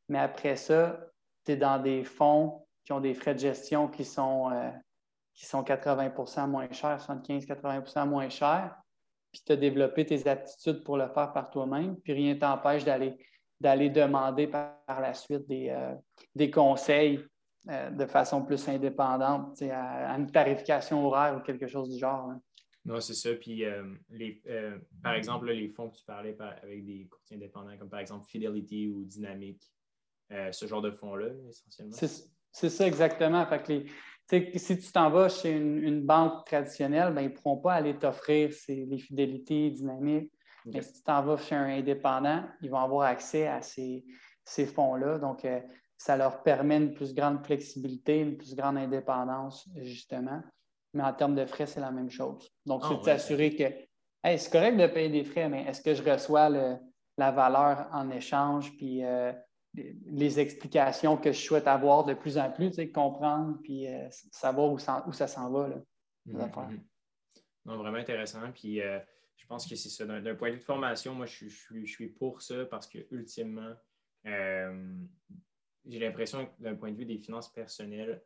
[0.10, 1.00] mais après ça,
[1.46, 4.70] tu es dans des fonds qui ont des frais de gestion qui sont, euh,
[5.34, 8.76] qui sont 80% moins chers, 75-80% moins chers.
[9.32, 11.96] Puis tu as développé tes aptitudes pour le faire par toi-même.
[12.02, 13.18] Puis rien t'empêche d'aller,
[13.60, 15.96] d'aller demander par, la suite des, euh,
[16.36, 17.24] des conseils
[17.70, 22.30] euh, de façon plus indépendante, à, une tarification horaire ou quelque chose du genre.
[22.30, 22.42] Hein.
[22.84, 23.30] Non, c'est ça.
[23.36, 23.64] Puis,
[24.10, 24.42] les,
[25.04, 28.88] par exemple, les fonds que tu parlais avec des courtiers indépendants, comme par exemple Fidelity
[28.88, 29.81] ou Dynamic, euh,
[30.52, 31.96] ce genre de fonds-là, essentiellement.
[32.54, 33.46] C'est ça exactement.
[33.46, 33.88] Fait
[34.58, 38.50] si tu t'en vas chez une, banque traditionnelle, ben, ils ne pourront pas aller t'offrir
[38.68, 40.32] les fidélités dynamiques.
[40.66, 44.06] Mais si tu t'en vas chez un indépendant, ils vont avoir accès à ces,
[44.46, 45.18] fonds-là.
[45.18, 45.60] Donc, euh,
[45.98, 50.42] ça leur permet une plus grande flexibilité, une plus grande indépendance, justement.
[50.94, 52.50] Mais en termes de frais, c'est la même chose.
[52.66, 53.64] Donc, ah c'est de s'assurer que
[54.38, 58.76] c'est correct de payer des frais, mais est-ce que je reçois la valeur en échange?
[58.78, 59.34] Puis, euh,
[59.74, 64.80] les explications que je souhaite avoir de plus en plus, comprendre puis euh, savoir où
[64.80, 65.70] ça, s'en va.
[66.26, 66.84] Mhm, mhm.
[67.66, 68.52] Non, vraiment intéressant.
[68.52, 69.00] Puis euh,
[69.38, 70.06] je pense que c'est ça.
[70.06, 73.74] D'un point de vue de formation, moi, je, je, suis pour ça parce que ultimement,
[74.26, 74.94] euh,
[75.86, 78.22] j'ai l'impression que d'un point de vue des finances personnelles,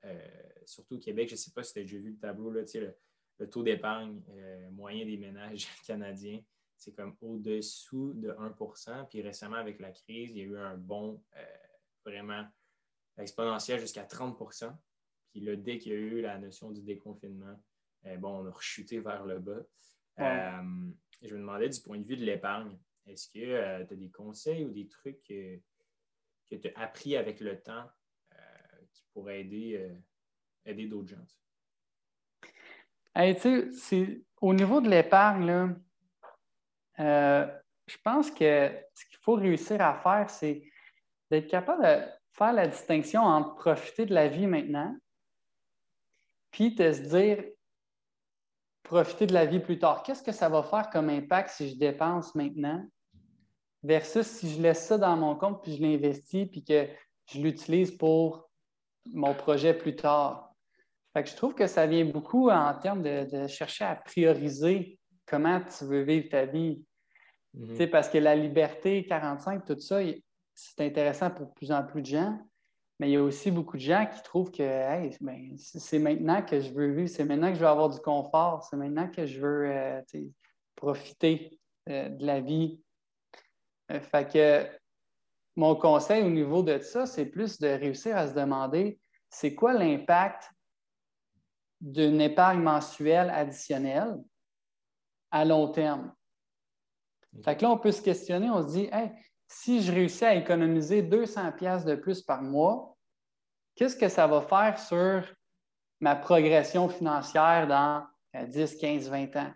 [0.65, 2.61] surtout au Québec, je ne sais pas si tu as déjà vu le tableau, là,
[2.73, 2.97] le,
[3.39, 4.21] le taux d'épargne
[4.71, 6.41] moyen des ménages canadiens,
[6.77, 10.77] c'est comme au-dessous de 1% Puis récemment, avec la crise, il y a eu un
[10.77, 11.23] bond
[12.05, 12.45] vraiment
[13.17, 14.75] exponentiel jusqu'à 30%
[15.31, 17.59] Puis là, dès qu'il y a eu la notion du déconfinement,
[18.05, 19.61] eh bon, on a rechuté vers le bas.
[20.19, 23.97] Euh, je me demandais du point de vue de l'épargne, est-ce que euh, tu as
[23.97, 25.59] des conseils ou des trucs que
[26.49, 27.89] tu as appris avec le temps
[28.33, 28.37] euh,
[28.93, 29.91] qui pourraient aider,
[30.65, 31.25] aider d'autres gens?
[34.41, 35.75] au niveau de l'épargne,
[36.97, 40.63] je pense que ce qu'il faut réussir à faire, c'est
[41.29, 42.03] d'être capable de
[42.33, 44.95] faire la distinction entre profiter de la vie maintenant,
[46.51, 47.43] puis de se dire
[48.83, 50.03] profiter de la vie plus tard.
[50.03, 52.85] Qu'est-ce que ça va faire comme impact si je dépense maintenant
[53.83, 56.87] versus si je laisse ça dans mon compte puis je l'investis puis que
[57.25, 58.49] je l'utilise pour
[59.11, 60.53] mon projet plus tard?
[61.13, 65.85] Fait je trouve que ça vient beaucoup en termes de, chercher à prioriser comment tu
[65.85, 66.83] veux vivre ta vie.
[67.57, 67.89] Mm-hmm.
[67.89, 69.99] Parce que la liberté 45, tout ça,
[70.53, 72.39] c'est intéressant pour de plus en plus de gens.
[72.99, 76.61] Mais il y a aussi beaucoup de gens qui trouvent que ben, c'est maintenant que
[76.61, 79.41] je veux vivre, c'est maintenant que je veux avoir du confort, c'est maintenant que je
[79.41, 80.01] veux euh,
[80.75, 81.59] profiter
[81.89, 82.81] euh, de la vie.
[83.91, 84.79] Euh, fait que
[85.57, 88.97] mon conseil au niveau de ça, c'est plus de réussir à se demander
[89.29, 90.49] c'est quoi l'impact
[91.81, 94.15] d'une épargne mensuelle additionnelle?
[95.35, 96.13] À long terme.
[97.43, 99.11] Fait que là, on peut se questionner, on se dit, hey,
[99.49, 102.95] si je réussis à économiser 200 pièces de plus par mois,
[103.75, 105.25] qu'est-ce que ça va faire sur
[105.99, 108.05] ma progression financière dans
[108.47, 109.51] 10, 15, 20 ans?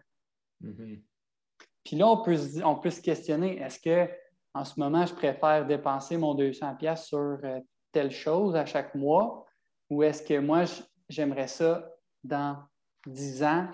[0.62, 1.02] Mm-hmm.
[1.86, 4.12] Puis là, on peut, on peut se questionner, est-ce que
[4.54, 7.62] en ce moment, je préfère dépenser mon 200 pièces sur euh,
[7.94, 9.46] telle chose à chaque mois
[9.90, 10.66] ou est-ce que moi,
[11.08, 11.90] j'aimerais ça
[12.26, 12.58] dans
[13.08, 13.70] 10 ans,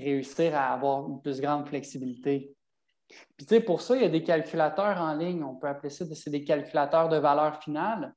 [0.00, 2.54] réussir à avoir une plus grande flexibilité?
[3.36, 5.42] Puis, tu sais, pour ça, il y a des calculateurs en ligne.
[5.42, 8.14] On peut appeler ça des calculateurs de valeur finale.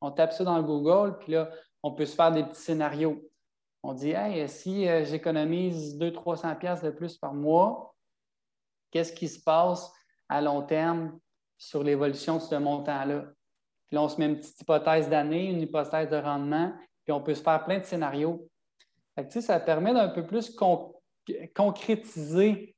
[0.00, 1.50] On tape ça dans le Google, puis là,
[1.82, 3.22] on peut se faire des petits scénarios.
[3.84, 7.94] On dit, hey, si euh, j'économise 200-300 pièces de plus par mois,
[8.90, 9.92] qu'est-ce qui se passe
[10.28, 11.18] à long terme
[11.58, 13.26] sur l'évolution de ce montant-là?
[13.88, 16.72] Puis là, on se met une petite hypothèse d'année, une hypothèse de rendement,
[17.04, 18.48] puis on peut se faire plein de scénarios.
[19.28, 20.56] Ça permet d'un peu plus
[21.54, 22.74] concrétiser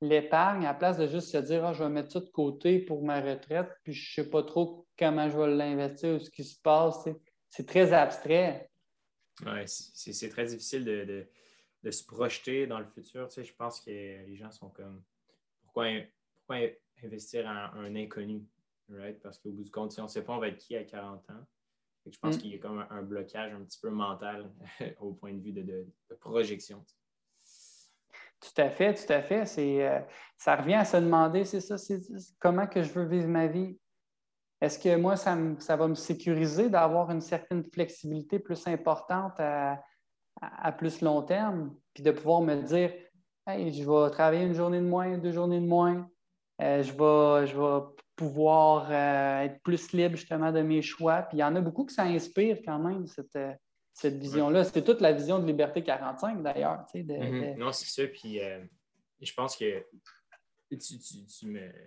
[0.00, 2.78] l'épargne, à la place de juste se dire ah, je vais mettre ça de côté
[2.78, 6.30] pour ma retraite, puis je ne sais pas trop comment je vais l'investir ou ce
[6.30, 7.08] qui se passe.
[7.48, 8.70] C'est très abstrait.
[9.44, 13.28] Oui, c'est très difficile de, se projeter dans le futur.
[13.28, 15.02] je pense que les gens sont comme
[15.62, 15.88] pourquoi,
[17.02, 18.44] investir en un inconnu?
[18.88, 19.20] Right?
[19.20, 20.84] Parce qu'au bout du compte, si on ne sait pas on va être qui à
[20.84, 21.46] 40 ans,
[22.10, 22.38] je pense mm.
[22.38, 24.50] qu'il y a comme un, blocage un petit peu mental
[25.00, 25.86] au point de vue de,
[26.20, 26.84] projection.
[28.40, 29.46] Tout à fait, tout à fait.
[29.46, 30.00] C'est, euh,
[30.36, 32.00] ça revient à se demander, c'est ça, c'est,
[32.38, 33.78] comment que je veux vivre ma vie?
[34.60, 39.82] Est-ce que moi, ça, va me sécuriser d'avoir une certaine flexibilité plus importante à,
[40.72, 42.92] plus long terme, puis de pouvoir me dire,
[43.46, 46.08] hey, je vais travailler une journée de moins, deux journées de moins,
[46.60, 51.22] euh, je, vais, je vais pouvoir euh, être plus libre justement de mes choix.
[51.22, 53.36] Puis il y en a beaucoup que ça inspire quand même, cette,
[53.94, 54.64] cette vision-là.
[54.64, 56.84] C'était toute la vision de Liberté 45, d'ailleurs.
[56.94, 57.56] Mhm.
[57.56, 58.06] Non, c'est ça.
[58.08, 58.62] Puis euh,
[59.20, 59.86] je pense que
[60.70, 61.78] tu,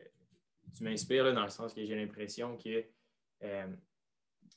[0.81, 2.85] m'inspires dans le sens que j'ai l'impression que
[3.43, 3.67] euh,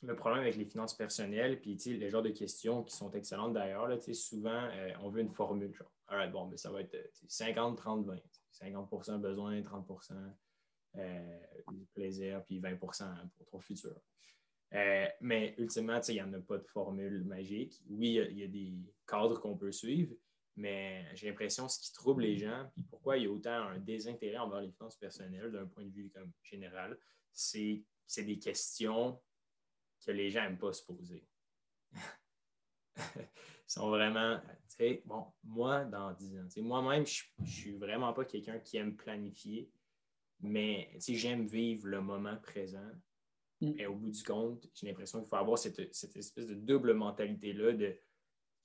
[0.03, 3.89] le problème avec les finances personnelles, puis le genre de questions qui sont excellentes d'ailleurs,
[4.15, 5.75] souvent, euh, on veut une formule.
[5.75, 6.97] Genre, bon, mais ça va être
[7.29, 8.17] 50, 30, 20.
[8.63, 9.87] 50% besoin, 30
[11.95, 14.01] plaisir, puis 20% pour ton futur.
[14.73, 17.83] Euh, mais ultimement, il n'y en a pas de formule magique.
[17.89, 18.73] Oui, il y, a des
[19.07, 20.15] cadres qu'on peut suivre,
[20.57, 23.51] mais j'ai l'impression que ce qui trouble les gens, puis pourquoi il y a autant
[23.51, 26.97] un désintérêt envers les finances personnelles d'un point de vue comme général,
[27.33, 27.85] c'est
[28.19, 29.21] des questions
[30.05, 31.27] que les gens n'aiment pas se poser.
[32.97, 34.41] Ils sont vraiment,
[35.05, 39.71] bon, moi, dans 10 ans, moi-même, je ne suis vraiment pas quelqu'un qui aime planifier,
[40.41, 42.91] mais j'aime vivre le moment présent
[43.61, 43.79] Mm.
[43.79, 47.73] Et au bout du compte, j'ai l'impression qu'il faut avoir cette, espèce de double mentalité-là
[47.73, 47.97] de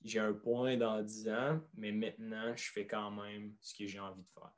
[0.02, 3.98] j'ai un point dans 10 ans, mais maintenant, je fais quand même ce que j'ai
[3.98, 4.52] envie de faire.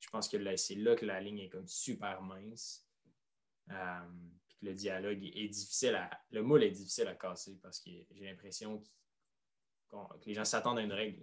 [0.00, 2.86] Je pense que c'est là que la ligne est comme super mince.
[3.70, 4.00] Euh,
[4.48, 6.10] que le dialogue est difficile à.
[6.30, 8.82] Le moule est difficile à casser parce que j'ai l'impression
[9.90, 9.96] que
[10.26, 11.22] les gens s'attendent à une règle.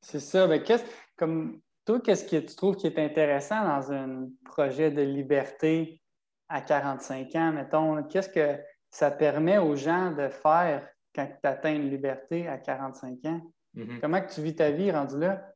[0.00, 0.46] C'est ça.
[0.46, 0.84] Mais qu'est-ce,
[1.16, 6.00] comme toi, qu'est-ce que tu trouves qui est intéressant dans un projet de liberté
[6.48, 8.02] à 45 ans, mettons?
[8.04, 13.24] Qu'est-ce que ça permet aux gens de faire quand tu atteins une liberté à 45
[13.24, 13.40] ans?
[13.74, 14.00] Mm-hmm.
[14.00, 15.52] Comment que tu vis ta vie rendu là?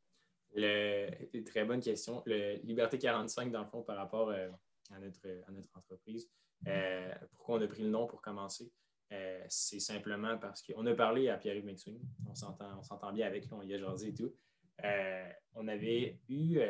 [0.54, 2.22] Le, très bonne question.
[2.24, 4.48] Le Liberté 45, dans le fond, par rapport euh,
[4.94, 6.30] à, notre, à notre entreprise,
[6.66, 8.72] euh, pourquoi on a pris le nom pour commencer?
[9.12, 13.52] Euh, c'est simplement parce qu'on a parlé à Pierre-Yves McSween, on s'entend bien avec lui,
[13.52, 14.34] on y a jasé et tout.
[14.82, 16.60] On avait eu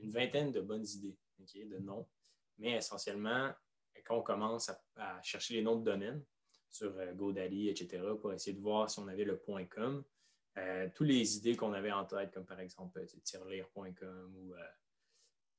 [0.00, 1.16] une vingtaine de bonnes idées
[1.66, 2.08] de noms,
[2.58, 3.52] mais essentiellement,
[4.04, 6.24] quand on commence à, chercher les noms de domaine
[6.70, 9.36] sur GoDaddy, etc., pour essayer de voir si on avait le
[9.70, 10.04] .com,
[10.58, 14.58] euh, toutes les idées qu'on avait en tête, comme par exemple euh, tirelire.com ou euh,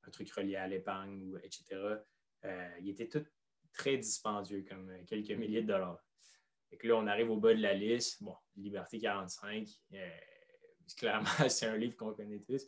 [0.04, 1.80] un truc relié à l'épargne, etc.,
[2.80, 3.24] ils étaient tous
[3.72, 5.98] très dispendieux, comme quelques milliers de dollars.
[6.70, 8.22] Et que là, on arrive au bas de la liste.
[8.54, 9.66] Liberté 45,
[10.96, 12.66] clairement, c'est un livre qu'on connaît tous.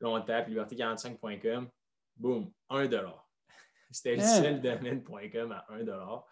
[0.00, 1.68] Là, on tape liberté45.com,
[2.16, 3.30] boum, 1 dollar.
[3.90, 6.26] C'était le seul domaine.com à 1 dollar.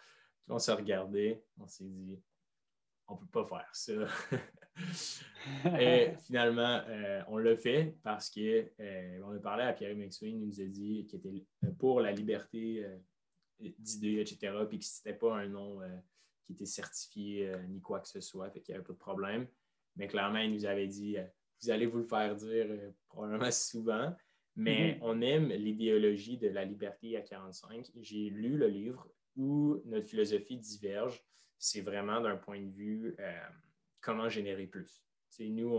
[0.48, 2.20] on s'est regardé, on s'est dit,
[3.10, 3.92] on ne peut pas faire ça.
[5.80, 10.46] Et finalement, euh, on l'a fait parce qu'on euh, a parlé à Pierre McSween, il
[10.46, 11.44] nous a dit qu'il était
[11.78, 12.96] pour la liberté euh,
[13.78, 15.80] d'idées, etc., puis que ce n'était pas un nom
[16.44, 19.46] qui était certifié ni quoi que ce soit, fait qu'il n'y avait pas de problème.
[19.96, 21.16] Mais clairement, il nous avait dit
[21.62, 22.66] vous allez vous le faire dire
[23.08, 24.14] probablement souvent,
[24.56, 24.98] mais mm-hmm.
[25.02, 27.90] on aime l'idéologie de la liberté à 45.
[28.00, 31.22] J'ai lu le livre où notre philosophie diverge.
[31.58, 33.16] C'est vraiment d'un point de vue
[34.00, 35.04] comment générer plus.
[35.40, 35.78] nous,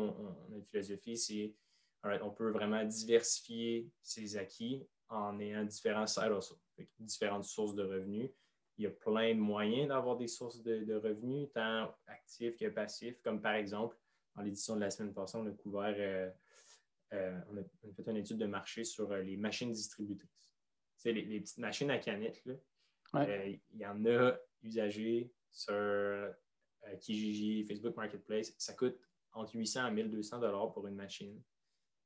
[0.49, 1.55] notre philosophie, c'est
[2.03, 6.31] on peut vraiment diversifier ses acquis en ayant différents side
[6.99, 8.31] différentes sources de revenus.
[8.77, 13.21] Il y a plein de moyens d'avoir des sources de, revenus, tant actifs que passifs,
[13.21, 13.97] comme par exemple,
[14.35, 16.29] dans l'édition de la semaine passée, on a couvert, euh,
[17.13, 20.53] euh, on, a, fait une étude de marché sur euh, les machines distributrices.
[21.05, 26.33] les, les, petites machines à canettes, il y en a usagées sur
[26.99, 28.97] Kijiji, Facebook Marketplace, ça coûte
[29.33, 31.41] entre 800 à 1200 dollars pour une machine.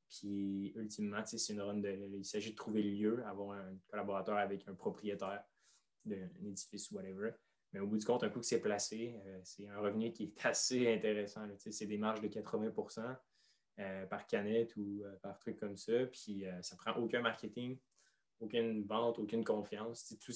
[0.09, 1.89] Puis, ultimement, c'est une run de.
[2.13, 5.43] Il s'agit de trouver le lieu, avoir un collaborateur avec un propriétaire
[6.05, 7.31] d'un édifice ou whatever.
[7.75, 10.23] Mais au bout du compte, un coup que c'est placé, euh, c'est un revenu qui
[10.23, 11.45] est assez intéressant.
[11.59, 13.17] C'est des marges de 80%
[13.79, 16.05] euh, par canette ou par truc comme ça.
[16.05, 17.77] Puis, ça prend aucun marketing,
[18.39, 20.05] aucune vente, aucune confiance.
[20.07, 20.31] C'est tout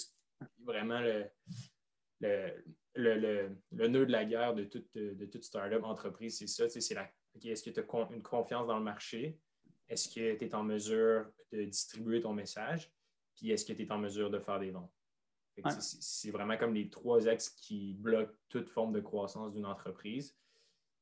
[0.66, 1.00] vraiment
[2.20, 6.68] le, nœud de la guerre de toute, de toute startup entreprise, c'est ça.
[6.68, 6.94] C'est
[7.46, 9.40] est-ce que tu as une confiance dans le marché?
[9.88, 12.92] Est-ce que tu es en mesure de distribuer ton message?
[13.36, 14.99] Puis est-ce que tu es en mesure de faire des ventes?
[15.72, 20.36] C'est vraiment comme les trois axes qui bloquent toute forme de croissance d'une entreprise.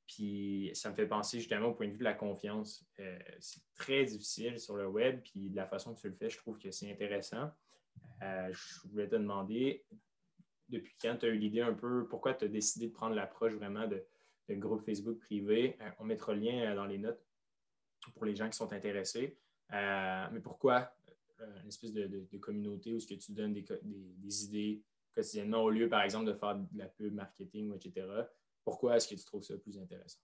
[0.08, 2.86] Puis ça me fait penser justement au point de vue de la confiance.
[3.00, 6.30] Euh, c'est très difficile sur le web, puis de la façon que tu le fais,
[6.30, 7.52] je trouve que c'est intéressant.
[8.24, 9.86] Euh, je voulais te demander,
[10.70, 13.54] depuis quand tu as eu l'idée un peu, pourquoi tu as décidé de prendre l'approche
[13.54, 14.04] vraiment de,
[14.52, 15.78] groupe Facebook privé?
[15.82, 17.22] Euh, on mettra le lien dans les notes
[18.16, 19.38] pour les gens qui sont intéressés.
[19.70, 20.97] Mais pourquoi
[21.62, 24.84] une espèce de, communauté où ce que tu donnes des, idées
[25.14, 28.08] quotidiennement au lieu, par exemple, de faire de la pub, marketing, etc.
[28.64, 30.20] Pourquoi est-ce que tu trouves ça plus intéressant?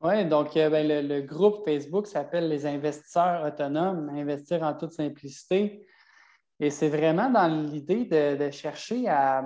[0.00, 5.86] Oui, donc ben, le, le, groupe Facebook s'appelle les investisseurs autonomes, investir en toute simplicité.
[6.62, 9.42] Et c'est vraiment dans l'idée de, chercher à,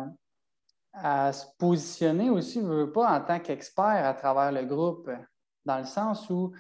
[1.32, 5.11] se positionner aussi, je veux pas, en tant qu'expert à travers le groupe,
[5.64, 6.53] dans le sens où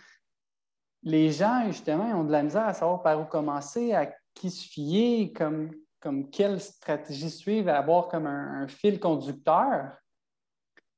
[1.06, 4.68] les gens, justement, ont de la misère à savoir par où commencer, à qui se
[4.68, 9.96] fier, comme, comme quelle stratégie suivre, à avoir comme un, fil conducteur.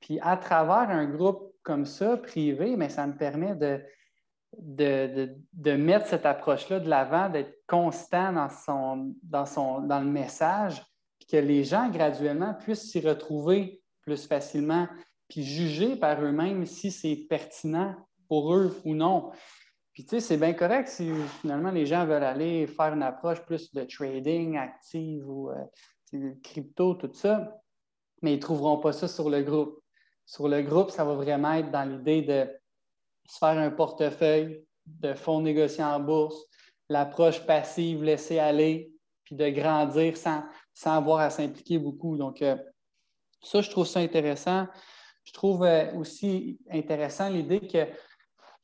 [0.00, 3.82] Puis à travers un groupe comme ça, privé, mais ça me permet de,
[4.56, 10.82] de, mettre cette approche-là de l'avant, d'être constant dans, son, dans, son, dans le message,
[11.18, 14.88] puis que les gens graduellement puissent s'y retrouver plus facilement,
[15.28, 17.94] puis juger par eux-mêmes si c'est pertinent
[18.26, 19.32] pour eux ou non.
[19.99, 23.40] Puis tu sais, c'est bien correct si finalement les gens veulent aller faire une approche
[23.40, 27.61] plus de trading active ou euh, crypto, tout ça,
[28.22, 29.82] mais ils ne trouveront pas ça sur le groupe.
[30.24, 32.49] Sur le groupe, ça va vraiment être dans l'idée de
[33.28, 36.44] se faire un portefeuille de fonds négociés en bourse,
[36.88, 38.92] l'approche passive, laisser aller,
[39.24, 40.44] puis de grandir sans,
[40.74, 42.16] sans avoir à s'impliquer beaucoup.
[42.16, 42.57] Donc, euh,
[43.42, 44.68] ça, je trouve ça intéressant.
[45.24, 47.84] Je trouve euh, aussi intéressant l'idée que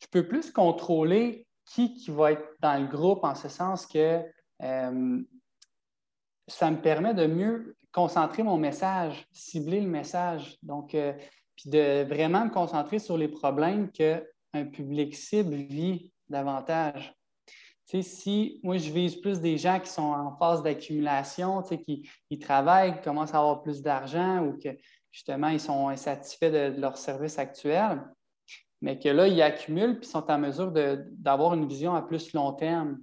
[0.04, 4.22] je peux plus contrôler qui, qui va être dans le groupe en ce sens que
[4.62, 5.22] euh,
[6.46, 10.58] ça me permet de mieux concentrer mon message, cibler le message.
[10.62, 10.94] Donc,
[11.56, 14.20] puis de vraiment me concentrer sur les problèmes qu'un
[14.72, 17.14] public cible vit davantage.
[17.86, 22.38] Si moi je vise plus des gens qui sont en phase d'accumulation, tu sais, qui,
[22.40, 24.70] travaillent, qui commencent à avoir plus d'argent ou que
[25.12, 28.02] justement ils sont insatisfaits de, leur service actuel,
[28.84, 32.52] mais que là, ils accumulent puis sont en mesure d'avoir une vision à plus long
[32.52, 33.00] terme.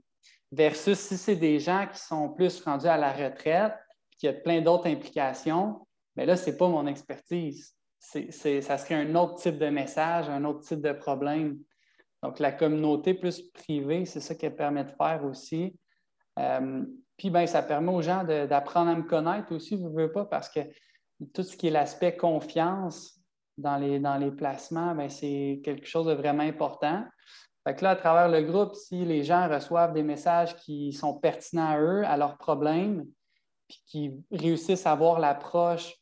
[0.51, 3.73] Versus si c'est des gens qui sont plus rendus à la retraite,
[4.11, 7.73] puis qu'il y a plein d'autres implications, mais là, ce n'est pas mon expertise.
[7.99, 11.57] ça serait un autre type de message, un autre type de problème.
[12.21, 15.75] Donc, la communauté plus privée, c'est ça qu'elle permet de faire aussi.
[16.38, 16.86] Euh,
[17.17, 20.25] puis, ben, ça permet aux gens d'apprendre à me connaître aussi, vous ne veux pas,
[20.25, 20.59] parce que
[21.34, 23.20] tout ce qui est l'aspect confiance
[23.62, 27.05] dans les, dans les placements, ben, c'est quelque chose de vraiment important.
[27.64, 31.20] Fait que là, à travers le groupe, si les gens reçoivent des messages qui sont
[31.20, 33.05] pertinents à eux, à leurs problèmes,
[33.68, 35.95] puis qui réussissent à voir l'approche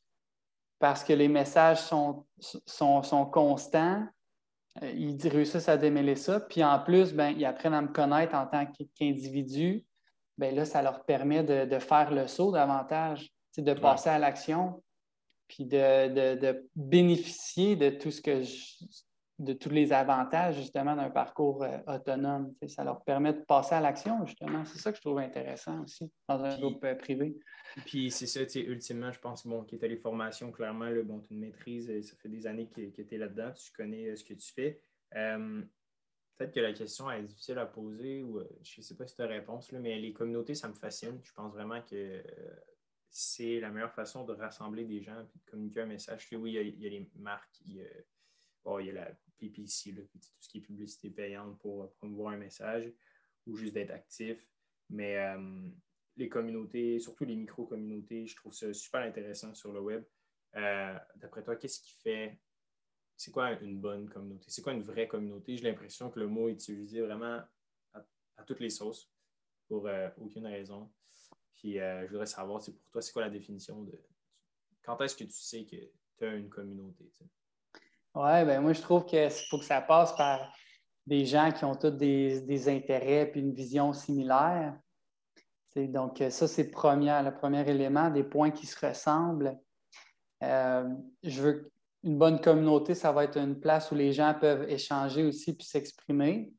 [0.79, 4.07] parce que les messages sont, sont, constants,
[4.81, 6.39] euh, ils réussissent à démêler ça.
[6.39, 8.65] Puis en plus, ben, ils apprennent à me connaître en tant
[8.97, 9.85] qu'individu.
[10.37, 14.81] Ben là, ça leur permet de, faire le saut davantage, de passer à l'action,
[15.49, 18.85] puis de, bénéficier de tout ce que je,
[19.39, 22.53] de tous les avantages justement d'un parcours euh, autonome.
[22.67, 24.63] Ça leur permet de passer à l'action, justement.
[24.65, 27.37] C'est ça que je trouve intéressant aussi dans un groupe euh, privé.
[27.85, 31.19] Puis c'est ça, ultimement, je pense bon, que tu as les formations, clairement, là, bon,
[31.19, 34.23] tu maîtrises, ça fait des années que, que tu es là-dedans, tu connais euh, ce
[34.23, 34.81] que tu fais.
[35.11, 39.21] Peut-être que la question est difficile à poser ou je ne sais pas si tu
[39.21, 41.19] as réponse, là, mais les communautés, ça me fascine.
[41.21, 42.23] Je pense vraiment que
[43.09, 46.27] c'est la meilleure façon de rassembler des gens et de communiquer un message.
[46.33, 50.61] Oui, il y a, les marques, il y a, la PPC, tout ce qui est
[50.61, 52.91] publicité payante pour euh, promouvoir un message
[53.47, 54.45] ou juste d'être actif.
[54.89, 55.69] Mais euh,
[56.17, 60.03] les communautés, surtout les micro-communautés, je trouve ça super intéressant sur le web.
[60.55, 62.39] Euh, d'après toi, qu'est-ce qui fait.
[63.15, 64.45] C'est quoi une bonne communauté?
[64.49, 65.57] C'est quoi une vraie communauté?
[65.57, 67.41] J'ai l'impression que le mot est utilisé vraiment
[67.93, 69.11] à, toutes les sauces
[69.67, 70.89] pour aucune raison.
[71.59, 73.91] Puis je voudrais savoir, pour toi, c'est quoi la définition de.
[74.81, 75.75] Quand est-ce que tu sais que
[76.17, 77.11] tu as une communauté?
[78.15, 80.51] Oui, ben moi, je trouve qu'il faut que ça passe par
[81.05, 84.73] des gens qui ont tous des, intérêts et une vision similaire.
[85.75, 89.57] donc, ça, c'est le premier élément, des points qui se ressemblent.
[90.41, 90.89] Euh,
[91.23, 91.71] je veux
[92.03, 95.67] une bonne communauté, ça va être une place où les gens peuvent échanger aussi puis
[95.67, 96.53] s'exprimer,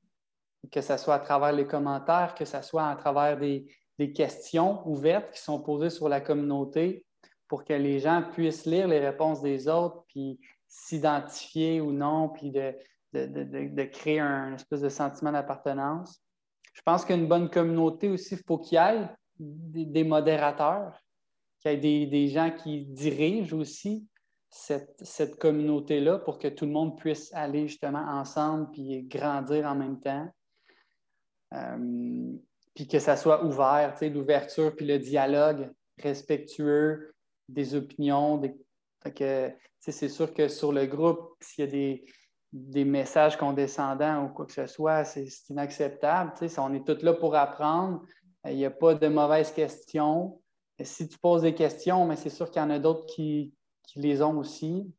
[0.70, 3.66] que ce soit à travers les commentaires, que ce soit à travers des,
[4.00, 7.04] des questions ouvertes qui sont posées sur la communauté
[7.46, 12.50] pour que les gens puissent lire les réponses des autres puis s'identifier ou non, puis
[12.50, 16.24] de, créer un espèce de sentiment d'appartenance.
[16.72, 19.06] Je pense qu'une bonne communauté aussi, il faut qu'il y ait
[19.38, 20.98] des, modérateurs,
[21.58, 24.08] qu'il y ait des, gens qui dirigent aussi
[24.48, 30.00] cette, communauté-là pour que tout le monde puisse aller justement ensemble puis grandir en même
[30.00, 30.26] temps.
[31.52, 32.38] Euh,
[32.80, 37.12] puis que ça soit ouvert, l'ouverture puis le dialogue respectueux
[37.46, 38.40] des opinions,
[39.78, 42.04] c'est sûr que sur le groupe, s'il y a des,
[42.54, 46.32] des messages condescendants ou quoi que ce soit, c'est inacceptable.
[46.56, 48.02] On est tous là pour apprendre.
[48.46, 50.40] Il n'y a pas de mauvaises questions.
[50.82, 53.52] si tu poses des questions, mais c'est sûr qu'il y en a d'autres qui,
[53.94, 54.90] les ont aussi.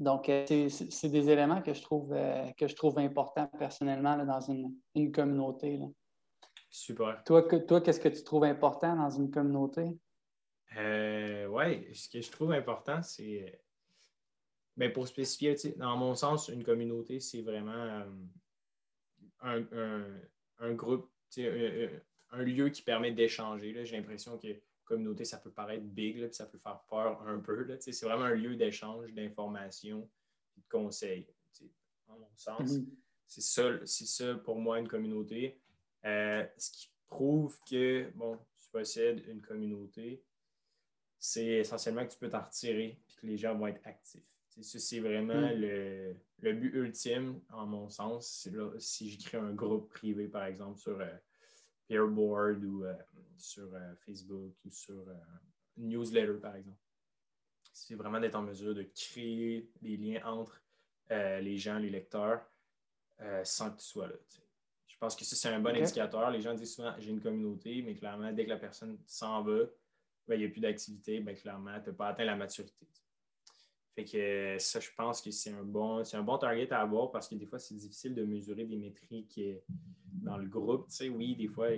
[0.00, 4.40] Donc, euh, c'est des éléments que je trouve, euh, que je trouve importants personnellement dans
[4.40, 5.80] une, communauté.
[6.74, 7.22] Super.
[7.24, 9.96] Toi, toi qu'est-ce que tu trouves important dans une communauté?
[10.76, 13.62] Euh, oui, ce que je trouve important, c'est.
[14.76, 18.02] Ben pour spécifier, dans mon sens, une communauté, c'est vraiment
[19.44, 20.20] euh,
[20.58, 23.84] un, groupe, un, lieu qui permet d'échanger.
[23.84, 24.48] J'ai l'impression que
[24.84, 27.68] communauté, ça peut paraître big, là, puis ça peut faire peur un peu.
[27.78, 30.10] C'est vraiment un lieu d'échange, d'information,
[30.56, 31.28] de conseils.
[32.08, 32.86] Dans mon sens, mm-hmm.
[33.28, 35.60] c'est ça, ça pour moi une communauté.
[36.04, 40.22] Euh, ce qui prouve que, bon, tu possèdes une communauté,
[41.18, 44.22] c'est essentiellement que tu peux t'en retirer et que les gens vont être actifs.
[44.60, 46.14] C'est vraiment mm.
[46.40, 48.48] le, but ultime, en mon sens,
[48.78, 51.16] si j'écris un groupe privé, par exemple, sur euh,
[51.88, 52.94] Peerboard ou euh,
[53.36, 55.04] sur euh, Facebook ou sur
[55.76, 56.78] Newsletter, par exemple.
[57.72, 60.62] C'est vraiment d'être en mesure de créer des liens entre
[61.10, 62.40] les gens, les lecteurs,
[63.42, 64.14] sans que tu sois là.
[64.94, 66.30] Je pense que ça, c'est un bon indicateur.
[66.30, 69.64] Les gens disent souvent j'ai une communauté, mais clairement, dès que la personne s'en va,
[70.28, 72.86] ben, il n'y a plus d'activité, ben, clairement, tu n'as pas atteint la maturité.
[73.96, 77.28] Fait que ça, je pense que c'est un bon, un bon target à avoir parce
[77.28, 79.40] que des fois, c'est difficile de mesurer des métriques
[80.12, 80.88] dans le groupe.
[81.10, 81.70] oui, des fois,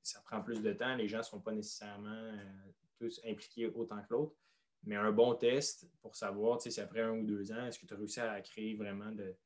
[0.00, 0.94] ça prend plus de temps.
[0.94, 4.36] Les gens ne sont pas nécessairement euh, tous impliqués autant que l'autre.
[4.84, 7.94] mais un bon test pour savoir si après un ou deux ans, est-ce que tu
[7.94, 9.36] as réussi à créer vraiment de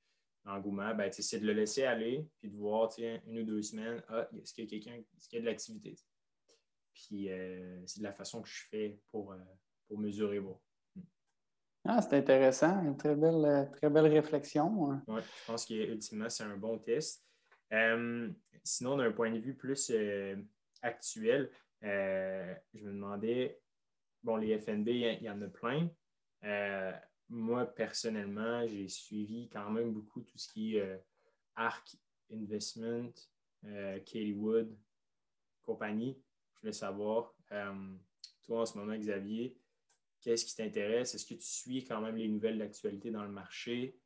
[0.45, 4.29] l'engouement, ben, c'est de le laisser aller, puis de voir une ou deux semaines, ah,
[4.41, 5.97] est-ce qu'il y a quelqu'un, est-ce qu'il y a de l'activité?
[6.93, 9.39] Puis euh, c'est de la façon que je fais pour, euh,
[9.89, 10.41] pour mesurer.
[10.41, 10.59] Bon.
[11.85, 14.91] Ah, c'est intéressant, une très belle, très belle réflexion.
[14.91, 15.03] Hein.
[15.07, 17.27] Oui, je pense qu'ultimement, c'est un bon test.
[18.63, 19.93] sinon, d'un point de vue plus
[20.81, 21.51] actuel,
[21.83, 23.61] je me demandais,
[24.23, 25.91] bon, les FNB, il y, en a plein.
[27.31, 30.99] Euh, moi, personnellement, j'ai suivi quand même beaucoup tout ce qui est euh,
[31.57, 31.97] ARC
[32.33, 33.13] Investment,
[33.65, 33.99] euh,
[34.35, 34.77] Wood,
[35.63, 36.19] compagnie.
[36.55, 37.35] Je voulais savoir,
[38.43, 39.57] toi en ce moment, Xavier,
[40.21, 41.15] qu'est-ce qui t'intéresse?
[41.15, 43.99] Est-ce que tu suis quand même les nouvelles d'actualité dans le marché?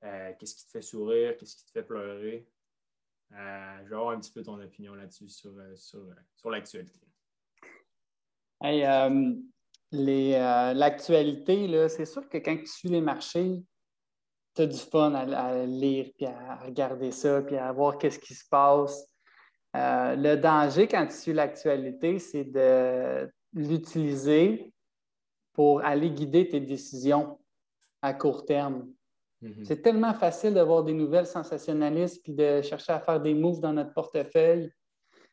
[0.00, 1.36] qu'est-ce qui te fait sourire?
[1.36, 2.48] Qu'est-ce qui te fait pleurer?
[3.30, 3.34] je
[3.88, 7.00] vais avoir un petit peu ton opinion là-dessus sur, sur, l'actualité.
[8.62, 9.34] Hey, euh,
[9.92, 13.62] l'actualité, c'est sûr que quand tu suis les marchés,
[14.54, 18.34] tu as du fun à, lire, puis à regarder ça, puis à voir qu'est-ce qui
[18.34, 19.06] se passe.
[19.76, 24.72] Euh, le danger quand tu suis l'actualité, c'est de l'utiliser
[25.52, 27.38] pour aller guider tes décisions
[28.00, 28.88] à court terme.
[29.42, 29.64] Mm-hmm.
[29.64, 33.74] C'est tellement facile d'avoir des nouvelles sensationnalistes puis de chercher à faire des moves dans
[33.74, 34.70] notre portefeuille.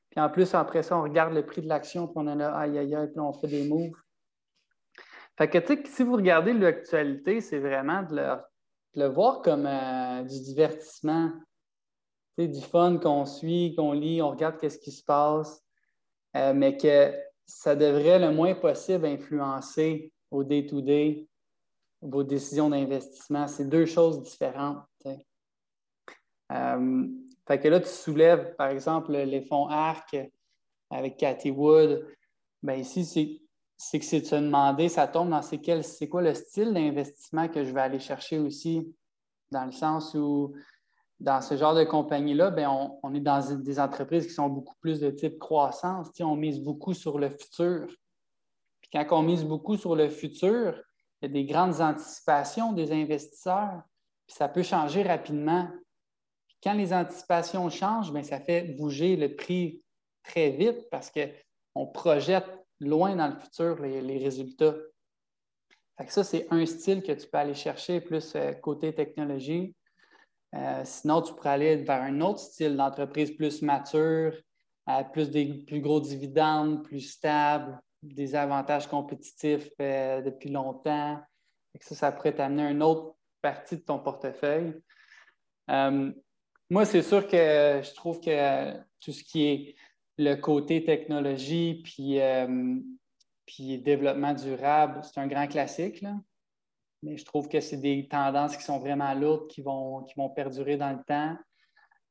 [0.09, 2.55] Puis en plus, après ça, on regarde le prix de l'action, puis on est là,
[2.55, 3.91] aïe, aïe, aïe, puis on fait des moves.
[5.37, 8.37] Fait que, tu sais, si vous regardez l'actualité, c'est vraiment de
[8.95, 11.31] le, voir comme euh, du divertissement,
[12.37, 15.63] du fun qu'on suit, qu'on lit, on regarde qu'est-ce qui se passe,
[16.35, 17.13] euh, mais que
[17.45, 21.27] ça devrait le moins possible influencer au day-to-day
[22.01, 23.47] vos décisions d'investissement.
[23.47, 24.85] C'est deux choses différentes.
[26.51, 27.07] Euh,
[27.47, 30.15] fait que là, tu soulèves, par exemple, les fonds ARC
[30.89, 32.07] avec Cathy Wood.
[32.61, 33.42] Bien, ici, c'est
[33.89, 37.49] c'est que c'est de se demander, ça tombe dans c'est, c'est quoi le style d'investissement
[37.49, 38.95] que je vais aller chercher aussi,
[39.51, 40.55] dans le sens où
[41.19, 42.69] dans ce genre de compagnie-là, ben,
[43.01, 46.09] on, est dans des entreprises qui sont beaucoup plus de type croissance.
[46.19, 47.87] on mise beaucoup sur le futur.
[48.81, 50.81] Puis quand on mise beaucoup sur le futur,
[51.21, 53.83] il y a des grandes anticipations des investisseurs,
[54.27, 55.69] puis ça peut changer rapidement.
[56.61, 59.83] quand les anticipations changent, bien, ça fait bouger le prix
[60.23, 64.75] très vite parce qu'on projette loin dans le futur les, résultats.
[66.07, 69.75] ça, c'est un style que tu peux aller chercher plus euh, côté technologie.
[70.53, 74.33] Euh, sinon, tu pourrais aller vers un autre style d'entreprise plus mature,
[75.11, 81.19] plus des plus gros dividendes, plus stable, des avantages compétitifs euh, depuis longtemps.
[81.79, 84.73] ça, ça pourrait t'amener une autre partie de ton portefeuille.
[85.67, 89.75] moi, c'est sûr que je trouve que tout ce qui est
[90.17, 92.75] le côté technologie puis, euh,
[93.45, 96.03] puis développement durable, c'est un grand classique.
[97.01, 100.29] Mais je trouve que c'est des tendances qui sont vraiment lourdes, qui vont, qui vont
[100.29, 101.35] perdurer dans le temps.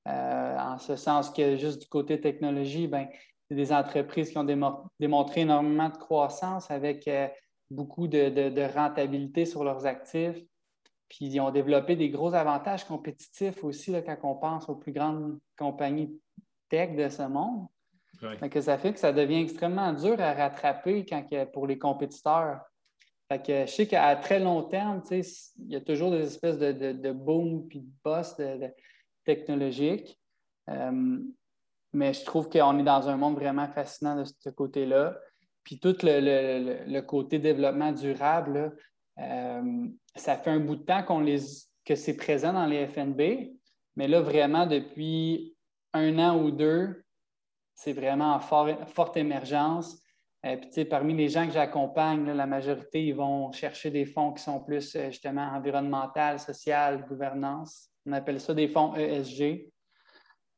[0.09, 3.09] Euh, en ce sens que juste du côté technologie, ben,
[3.49, 7.29] c'est des entreprises qui ont démontré énormément de croissance avec euh,
[7.71, 10.43] beaucoup de, de, rentabilité sur leurs actifs.
[11.09, 14.93] Puis ils ont développé des gros avantages compétitifs aussi là, quand on pense aux plus
[14.93, 16.19] grandes compagnies
[16.69, 17.69] tech de ce monde
[18.61, 22.61] ça fait que ça devient extrêmement dur à rattraper quand, pour les compétiteurs.
[23.31, 27.67] je sais qu'à très long terme, il y a toujours des espèces de, de, boom
[27.69, 28.37] puis de boss
[29.25, 30.19] technologiques.
[30.69, 31.19] Euh,
[31.93, 35.19] mais je trouve qu'on est dans un monde vraiment fascinant de ce côté-là.
[35.65, 38.77] Puis tout le, côté développement durable,
[39.19, 41.39] euh, ça fait un bout de temps les,
[41.85, 43.53] que c'est présent dans les FNB.
[43.97, 45.55] Mais là, vraiment, depuis
[45.93, 47.05] un an ou deux,
[47.75, 50.03] c'est vraiment en forte émergence.
[50.45, 50.57] Euh,
[50.91, 54.97] parmi les gens que j'accompagne, la majorité, ils vont chercher des fonds qui sont plus
[54.97, 57.91] euh, justement environnemental, social, gouvernance.
[58.07, 59.71] On appelle ça des fonds ESG.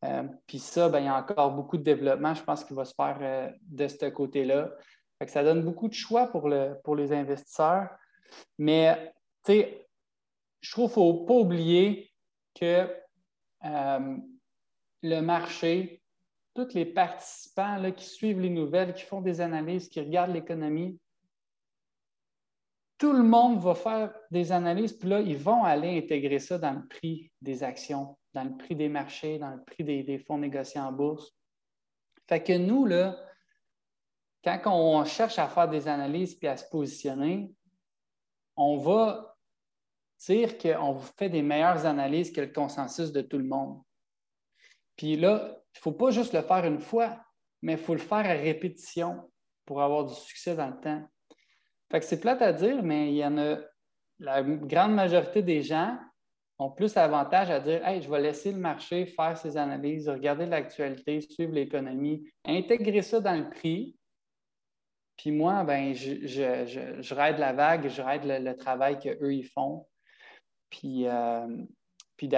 [0.05, 2.87] Euh, puis ça, ben, il y a encore beaucoup de développement, je pense, qui va
[2.87, 4.71] se faire de ce côté-là.
[5.27, 7.89] ça donne beaucoup de choix pour, le, pour les investisseurs.
[8.59, 9.13] Mais
[9.47, 12.11] je trouve qu'il ne faut pas oublier
[12.55, 12.89] que
[13.63, 16.03] le marché,
[16.55, 20.99] tous les participants là, qui suivent les nouvelles, qui font des analyses, qui regardent l'économie,
[22.99, 26.73] tout le monde va faire des analyses, puis là, ils vont aller intégrer ça dans
[26.73, 30.81] le prix des actions, dans le prix des marchés, dans le prix des, fonds négociés
[30.81, 31.33] en bourse.
[32.29, 33.21] Fait que nous, là,
[34.45, 37.53] quand on cherche à faire des analyses puis à se positionner,
[38.57, 39.37] on va
[40.21, 43.83] dire qu'on vous fait des meilleures analyses que le consensus de tout le monde.
[44.97, 47.19] Puis là, il ne faut pas juste le faire une fois,
[47.63, 49.31] mais il faut le faire à répétition
[49.67, 51.03] pour avoir du succès dans le temps.
[51.91, 53.59] Fait que c'est plate à dire, mais il y en a
[54.19, 55.99] la grande majorité des gens
[56.59, 60.47] ont plus avantage à dire Hey, je vais laisser le marché faire ses analyses, regarder
[60.47, 63.97] l'actualité, suivre l'économie, intégrer ça dans le prix.
[65.17, 69.49] Puis moi, ben, je, je, je, raide la vague, je raide le, travail qu'eux, ils
[69.49, 69.87] font.
[70.71, 71.47] Puis, euh,
[72.17, 72.29] puis.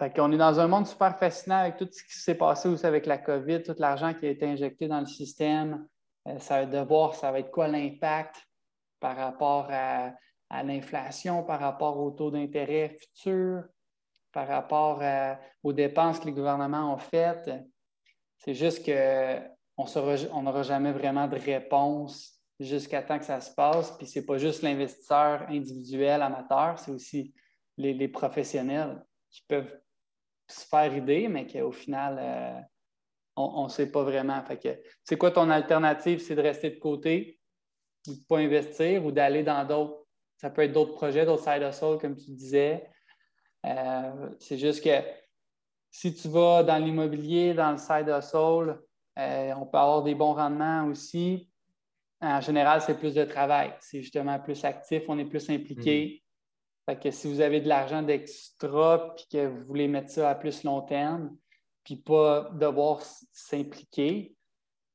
[0.00, 2.86] Fait qu'on est dans un monde super fascinant avec tout ce qui s'est passé aussi
[2.86, 5.86] avec la COVID, tout l'argent qui a été injecté dans le système.
[6.26, 8.34] Euh, ça va de voir ça va être quoi l'impact
[8.98, 10.12] par rapport à,
[10.64, 13.62] l'inflation, par rapport au taux d'intérêt futur,
[14.32, 15.02] par rapport
[15.62, 17.50] aux dépenses que les gouvernements ont faites.
[18.38, 23.92] C'est juste qu'on n'aura jamais vraiment de réponse jusqu'à temps que ça se passe.
[23.98, 27.34] Puis ce n'est pas juste l'investisseur individuel, amateur, c'est aussi
[27.76, 29.80] les, professionnels qui peuvent
[30.50, 32.60] se faire idée, mais qu'au final, euh,
[33.36, 34.42] on ne sait pas vraiment.
[35.04, 36.20] c'est quoi ton alternative?
[36.20, 37.40] C'est de rester de côté,
[38.06, 40.06] ou de ne pas investir ou d'aller dans d'autres.
[40.36, 42.88] Ça peut être d'autres projets, d'autres side hustle, comme tu disais.
[43.66, 45.04] Euh, c'est juste que
[45.90, 48.80] si tu vas dans l'immobilier, dans le side hustle,
[49.18, 51.50] euh, on peut avoir des bons rendements aussi.
[52.22, 53.74] En général, c'est plus de travail.
[53.80, 56.22] C'est justement plus actif, on est plus impliqué.
[56.96, 60.64] Que si vous avez de l'argent d'extra puis que vous voulez mettre ça à plus
[60.64, 61.36] long terme,
[61.84, 63.00] puis pas devoir
[63.32, 64.34] s'impliquer,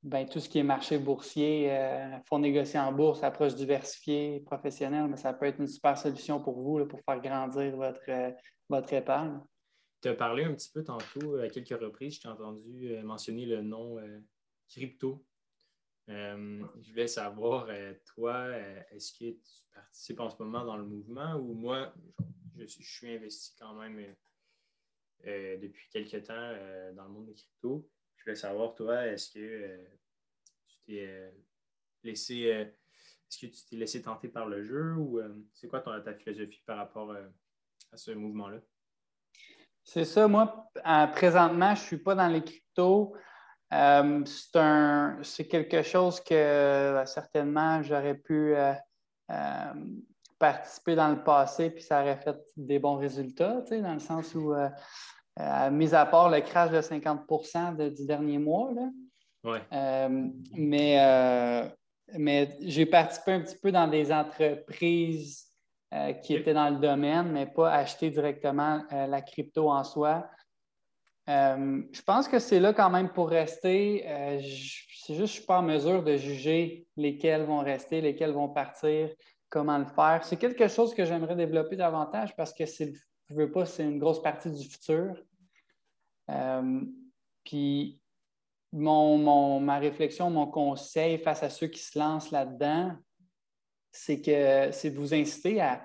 [0.06, 5.08] ben, tout ce qui est marché boursier, euh, fonds négociés en bourse, approche diversifiée, professionnelle,
[5.08, 8.32] mais ça peut être une super solution pour vous pour faire grandir votre, euh,
[8.70, 9.40] votre épargne.
[10.02, 13.48] Tu as parlé un petit peu tantôt à quelques reprises, je t'ai entendu euh, mentionner
[13.48, 13.98] le nom
[14.70, 15.24] crypto.
[16.08, 17.68] Je voulais savoir,
[18.14, 18.50] toi,
[18.92, 21.94] est-ce que tu participes en ce moment dans le mouvement ou moi,
[22.58, 24.16] je, je suis investi quand même
[25.26, 26.54] depuis quelques temps
[26.94, 27.90] dans le monde des cryptos.
[28.26, 29.78] Je voulais savoir, toi, est-ce que euh,
[30.68, 31.32] tu t'es euh,
[32.04, 35.20] laissé euh, est-ce que tu t'es laissé tenter par le jeu ou
[35.52, 37.12] c'est quoi ta philosophie par rapport
[37.92, 38.60] à ce mouvement-là?
[39.84, 40.70] C'est ça, moi,
[41.14, 43.16] présentement, je ne suis pas dans les cryptos.
[43.72, 48.56] C'est quelque chose que certainement j'aurais pu
[50.40, 54.54] participer dans le passé, puis ça aurait fait des bons résultats, dans le sens où
[55.40, 58.72] euh, mis à part le crash de 50% du dernier mois.
[59.46, 61.68] Euh, mais euh,
[62.18, 65.44] mais j'ai participé un petit peu dans des entreprises
[66.24, 70.30] qui étaient dans le domaine, mais pas acheter directement la crypto en soi.
[71.28, 74.04] Je pense que c'est là quand même pour rester.
[74.06, 78.32] c'est juste que je ne suis pas en mesure de juger lesquels vont rester, lesquels
[78.32, 79.10] vont partir,
[79.50, 80.22] comment le faire.
[80.24, 82.94] C'est quelque chose que j'aimerais développer davantage parce que c'est
[83.30, 85.16] je veux pas, c'est une grosse partie du futur.
[86.30, 86.82] Euh,
[87.44, 88.00] puis
[88.72, 92.96] mon, ma réflexion, mon conseil face à ceux qui se lancent là-dedans,
[93.92, 95.82] c'est que c'est de vous inciter à,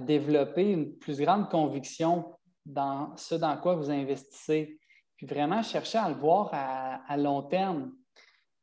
[0.00, 2.37] développer une plus grande conviction
[2.68, 4.78] dans ce dans quoi vous investissez.
[5.16, 7.92] Puis vraiment chercher à le voir à, long terme.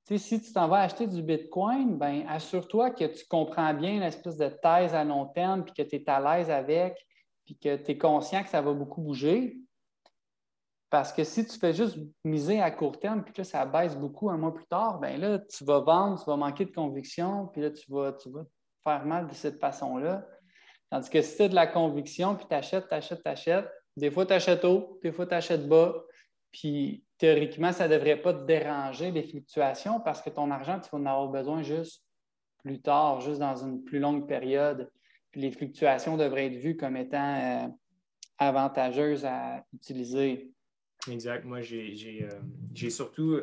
[0.05, 4.47] si tu t'en vas acheter du Bitcoin, ben assure-toi que tu comprends bien l'espèce de
[4.47, 6.97] thèse à long terme, puis que tu es à l'aise avec,
[7.43, 9.57] puis que tu es conscient que ça va beaucoup bouger.
[10.89, 14.29] Parce que si tu fais juste miser à court terme, puis que ça baisse beaucoup
[14.29, 17.61] un mois plus tard, bien là, tu vas vendre, tu vas manquer de conviction, puis
[17.61, 18.45] là, tu vas, tu vas
[18.81, 20.25] faire mal de cette façon-là.
[20.89, 23.69] Tandis que si tu as de la conviction, puis tu achètes, tu achètes, tu achètes,
[23.97, 26.03] des fois tu achètes haut, des fois tu achètes bas,
[26.51, 30.89] puis théoriquement, ça ne devrait pas te déranger les fluctuations parce que ton argent, tu
[30.91, 32.03] vas en avoir besoin juste
[32.63, 34.89] plus tard, juste dans une plus longue période
[35.35, 37.67] les fluctuations devraient être vues comme étant euh,
[38.37, 40.51] avantageuses à utiliser.
[41.09, 41.45] Exact.
[41.45, 43.39] Moi, j'ai euh, surtout,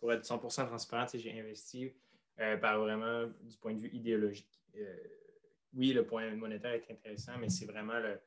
[0.00, 1.92] pour être 100% transparent, j'ai investi
[2.40, 4.60] euh, par vraiment du point de vue idéologique.
[5.74, 8.18] oui, le point monétaire est intéressant, mais c'est vraiment le,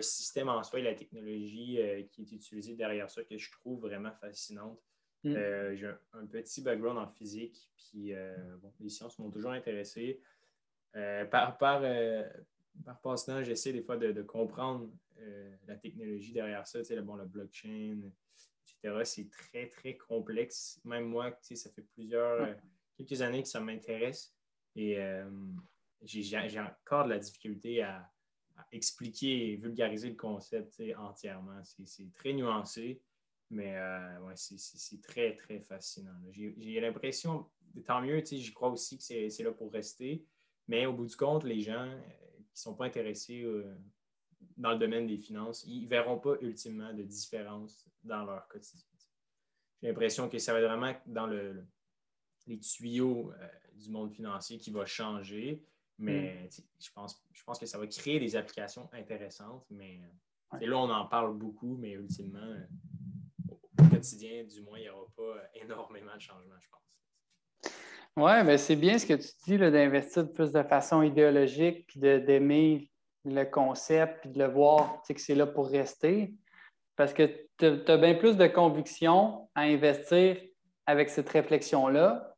[0.00, 1.78] système en soi et la technologie
[2.10, 4.80] qui est utilisée derrière ça que je trouve vraiment fascinante.
[5.24, 5.34] Mm.
[5.74, 8.12] j'ai un, petit background en physique, puis
[8.80, 10.20] les sciences m'ont toujours intéressé.
[10.96, 12.24] Euh, par, par, euh,
[12.84, 17.26] par passe-temps, j'essaie des fois de, comprendre euh, la technologie derrière ça, le, bon, le
[17.26, 18.00] blockchain,
[18.64, 19.00] etc.
[19.04, 20.80] C'est très, très complexe.
[20.84, 22.56] Même moi, ça fait plusieurs,
[22.96, 24.34] quelques années que ça m'intéresse
[24.74, 24.98] et
[26.02, 28.10] j'ai encore de la difficulté à,
[28.72, 31.62] expliquer et vulgariser le concept entièrement.
[31.62, 33.00] C'est très nuancé,
[33.50, 33.76] mais
[34.34, 36.16] c'est très, très fascinant.
[36.32, 37.46] J'ai l'impression,
[37.84, 40.24] tant mieux, j'y crois aussi que c'est là pour rester.
[40.68, 42.00] Mais au bout du compte, les gens euh,
[42.36, 43.74] qui ne sont pas intéressés euh,
[44.56, 48.84] dans le domaine des finances, ils ne verront pas ultimement de différence dans leur quotidien.
[49.80, 51.64] J'ai l'impression que ça va être vraiment dans le,
[52.46, 55.62] les tuyaux, euh, du monde financier qui va changer.
[55.98, 56.62] Mais mm.
[56.80, 59.64] je, pense, je pense que ça va créer des applications intéressantes.
[59.70, 60.00] Mais
[60.60, 62.56] là, on en parle beaucoup, mais ultimement,
[63.78, 67.72] au quotidien, du moins, il n'y aura pas énormément de changements, je pense.
[68.18, 72.00] Oui, mais ben, c'est bien ce que tu dis d'investir plus de façon idéologique, puis
[72.00, 72.90] d'aimer
[73.26, 76.32] le concept, puis de le voir que c'est là pour rester.
[76.96, 80.38] Parce que tu as bien plus de conviction à investir
[80.86, 82.35] avec cette réflexion-là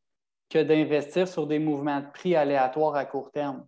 [0.49, 3.67] que d'investir sur des mouvements de prix aléatoires à court terme.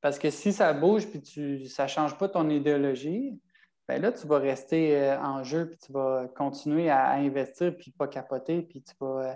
[0.00, 3.40] Parce que si ça bouge puis tu, ça ne change pas ton idéologie,
[3.88, 7.92] ben là, tu vas rester euh, en jeu puis tu vas continuer à, investir puis
[7.92, 9.34] pas capoter puis tu vas, euh,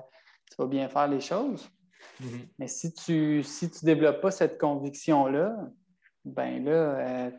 [0.50, 1.70] tu vas bien faire les choses.
[2.20, 2.48] Mm-hmm.
[2.58, 5.56] Mais si tu si tu développes pas cette conviction-là,
[6.26, 7.30] ben là, euh,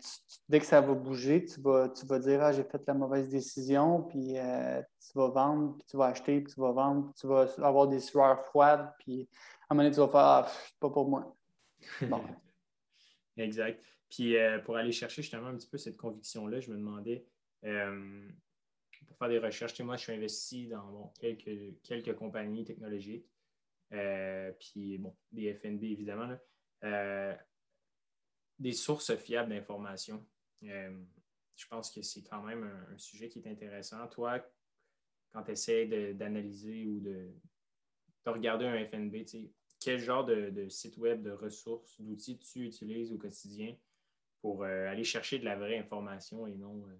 [0.48, 3.28] dès que ça va bouger, tu vas, tu vas dire Ah, j'ai fait la mauvaise
[3.28, 7.14] décision, puis euh, tu vas vendre, puis tu vas acheter, puis tu vas vendre, puis
[7.20, 9.28] tu vas avoir des sueurs froides, puis
[9.70, 11.36] à un moment donné, tu vas faire Ah, pas pour moi.
[13.38, 13.84] exact.
[14.10, 17.26] Puis euh, pour aller chercher justement un petit peu cette conviction-là, je me demandais,
[17.62, 23.28] pour faire des recherches, moi, je suis investi dans quelques, quelques compagnies technologiques,
[23.90, 26.28] puis bon, des FNB évidemment.
[26.82, 27.38] Là
[28.60, 30.26] des sources fiables d'informations.
[30.64, 30.98] Euh,
[31.56, 34.08] je pense que c'est quand même un, sujet qui est intéressant.
[34.08, 34.40] Toi,
[35.34, 37.32] quand tu essaies d'analyser ou de,
[38.26, 39.26] regarder un FNB,
[39.80, 43.76] quel genre de, site web, de ressources, d'outils tu utilises au quotidien
[44.42, 47.00] pour euh, aller chercher de la vraie information et non euh,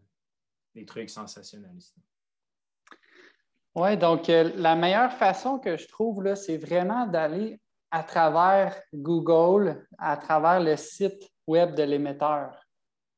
[0.74, 1.98] des trucs sensationnalistes?
[3.76, 7.60] Oui, donc la meilleure façon que je trouve, c'est vraiment d'aller
[7.92, 12.60] à travers Google, à travers le site web de l'émetteur,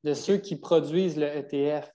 [0.04, 1.92] de ceux qui produisent le ETF.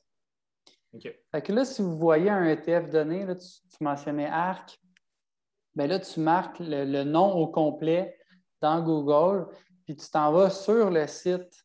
[1.33, 3.49] Fait que là, si vous voyez un ETF donné, là, tu,
[3.81, 4.79] mentionnais ARC,
[5.75, 8.17] bien là, tu marques le, nom au complet
[8.61, 9.49] dans Google,
[9.85, 11.65] puis tu t'en vas sur le site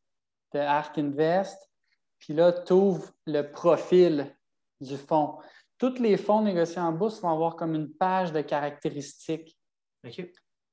[0.54, 1.70] de ARC Invest,
[2.18, 4.36] puis là, tu ouvres le profil
[4.82, 5.38] du fonds.
[5.78, 9.58] Tous les fonds négociés en bourse vont avoir comme une page de caractéristiques.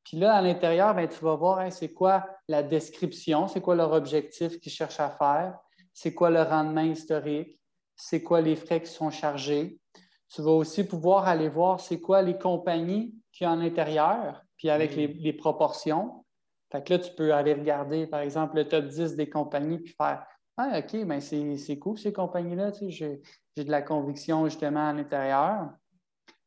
[0.06, 3.92] Puis là, à l'intérieur, ben, tu vas voir c'est quoi la description, c'est quoi leur
[3.92, 5.58] objectif qu'ils cherchent à faire,
[5.92, 7.58] c'est quoi le rendement historique,
[7.96, 9.80] c'est quoi les frais qui sont chargés.
[10.28, 14.70] Tu vas aussi pouvoir aller voir c'est quoi les compagnies qui ont à l'intérieur, puis
[14.70, 15.18] avec mm.
[15.18, 16.24] les, proportions.
[16.70, 19.94] Fait que là, tu peux aller regarder, par exemple, le top 10 des compagnies, puis
[19.98, 20.24] faire
[20.56, 23.20] Ah, OK, ben c'est cool ces compagnies-là, tu sais,
[23.56, 25.70] j'ai de la conviction justement à l'intérieur.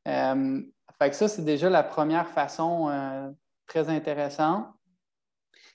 [0.07, 0.62] Euh,
[0.97, 3.30] fait que ça, c'est déjà la première façon euh,
[3.70, 4.74] très intéressant.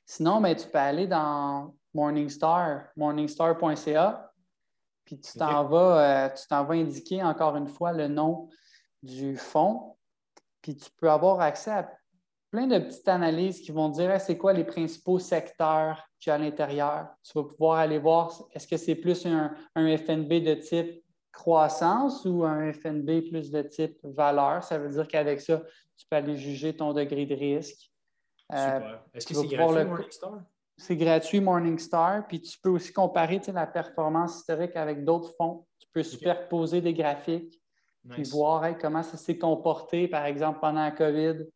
[0.05, 4.33] Sinon, ben, tu peux aller dans Morningstar, morningstar.ca,
[5.05, 8.51] puis tu t'en vas, euh, tu t'en vas indiquer encore une fois le nom
[9.03, 9.97] du fonds,
[10.61, 11.91] puis tu peux avoir accès à
[12.51, 16.35] plein de petites analyses qui vont dire c'est quoi les principaux secteurs qu'il y a
[16.35, 17.09] à l'intérieur?
[17.23, 22.25] Tu vas pouvoir aller voir est-ce que c'est plus un, un FNB de type croissance
[22.25, 24.63] ou un FNB plus de type valeur?
[24.65, 25.63] Ça veut dire qu'avec ça,
[25.97, 27.91] tu peux aller juger ton degré de risque.
[28.53, 29.05] Euh, Super.
[29.15, 30.43] Est-ce que c'est gratuit Morningstar?
[30.77, 32.27] C'est gratuit Morningstar.
[32.27, 35.67] Puis tu peux aussi comparer la performance historique avec d'autres fonds.
[35.79, 37.61] Tu peux superposer des graphiques
[38.11, 41.47] puis voir comment ça s'est comporté, par exemple, pendant la COVID,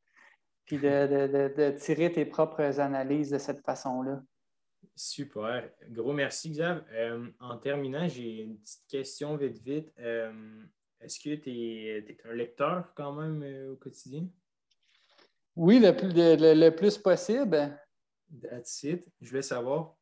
[0.65, 4.23] puis de tirer tes propres analyses de cette façon-là.
[4.95, 5.71] Super.
[5.91, 6.85] Gros merci, Xav.
[6.93, 9.93] Euh, en terminant, j'ai une petite question vite, vite.
[9.99, 10.33] Euh,
[11.01, 14.27] est-ce que tu es, un lecteur quand même euh, au quotidien?
[15.57, 17.79] Oui, le plus, le, plus possible.
[18.43, 19.09] That's it.
[19.21, 19.97] Je voulais savoir,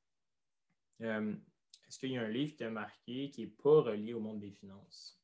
[1.01, 4.41] est-ce qu'il y a un livre qui t'a marqué qui n'est pas relié au monde
[4.41, 5.19] des finances?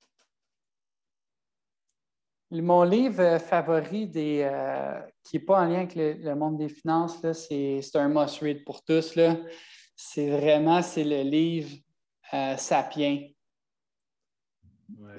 [2.50, 4.48] Mon livre favori des,
[5.24, 9.18] qui n'est pas en lien avec le, monde des finances, c'est un must-read pour tous.
[9.96, 11.76] C'est vraiment c'est le livre
[12.34, 12.56] euh,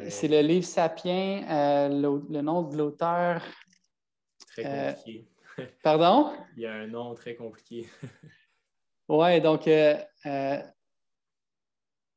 [0.10, 1.90] C'est le livre Sapiens, euh,
[2.30, 3.42] le, nom de l'auteur.
[4.48, 5.28] Très euh, compliqué.
[5.84, 6.34] pardon?
[6.56, 7.88] Il y a un nom très compliqué.
[9.10, 9.64] oui, donc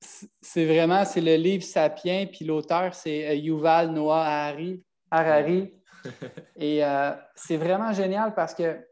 [0.00, 4.82] c'est vraiment c'est le livre Sapiens, puis l'auteur, c'est Yuval Noah Harari.
[5.10, 5.72] Harari.
[6.56, 8.86] Et euh, c'est vraiment génial parce que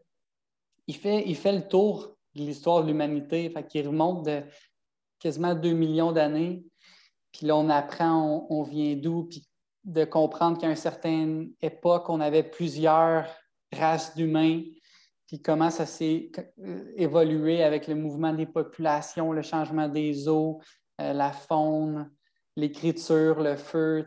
[0.87, 3.53] il fait, il fait le tour de l'histoire de l'humanité.
[3.75, 4.43] Il remonte de
[5.19, 6.63] quasiment 2 millions d'années.
[7.35, 9.45] Puis là, on apprend, on, vient d'où, puis
[9.83, 13.27] de comprendre qu'à une certaine époque, on avait plusieurs
[13.73, 14.63] races d'humains,
[15.27, 16.31] puis comment ça s'est
[16.61, 20.61] euh, évolué avec le mouvement des populations, le changement des eaux,
[21.01, 22.09] euh, la faune,
[22.55, 24.05] l'écriture, le feu,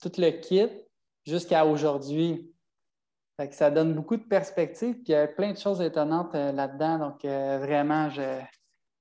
[0.00, 0.70] tout le kit
[1.26, 2.50] jusqu'à aujourd'hui.
[3.50, 6.98] ça donne beaucoup de perspectives, puis il y a plein de choses étonnantes là-dedans.
[6.98, 8.08] Donc, vraiment,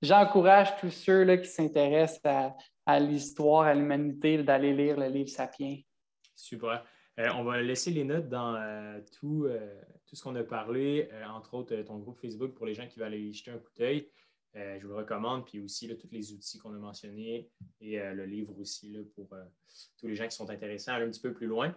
[0.01, 2.53] j'encourage tous ceux là, qui s'intéressent à,
[2.99, 5.77] l'histoire, à l'humanité, d'aller lire le livre Sapiens.
[6.35, 6.85] Super.
[7.17, 9.47] on va laisser les notes dans tout,
[10.05, 13.07] tout ce qu'on a parlé, entre autres ton groupe Facebook pour les gens qui veulent
[13.07, 14.09] aller y jeter un coup d'œil.
[14.55, 15.45] Euh, je vous le recommande.
[15.45, 17.49] Puis aussi, tous les outils qu'on a mentionnés
[17.81, 19.43] et euh, le livre aussi pour euh,
[19.97, 21.75] tous les gens qui sont intéressés à aller un petit peu plus loin.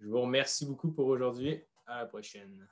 [0.00, 1.62] Je vous remercie beaucoup pour aujourd'hui.
[1.86, 2.68] À la prochaine.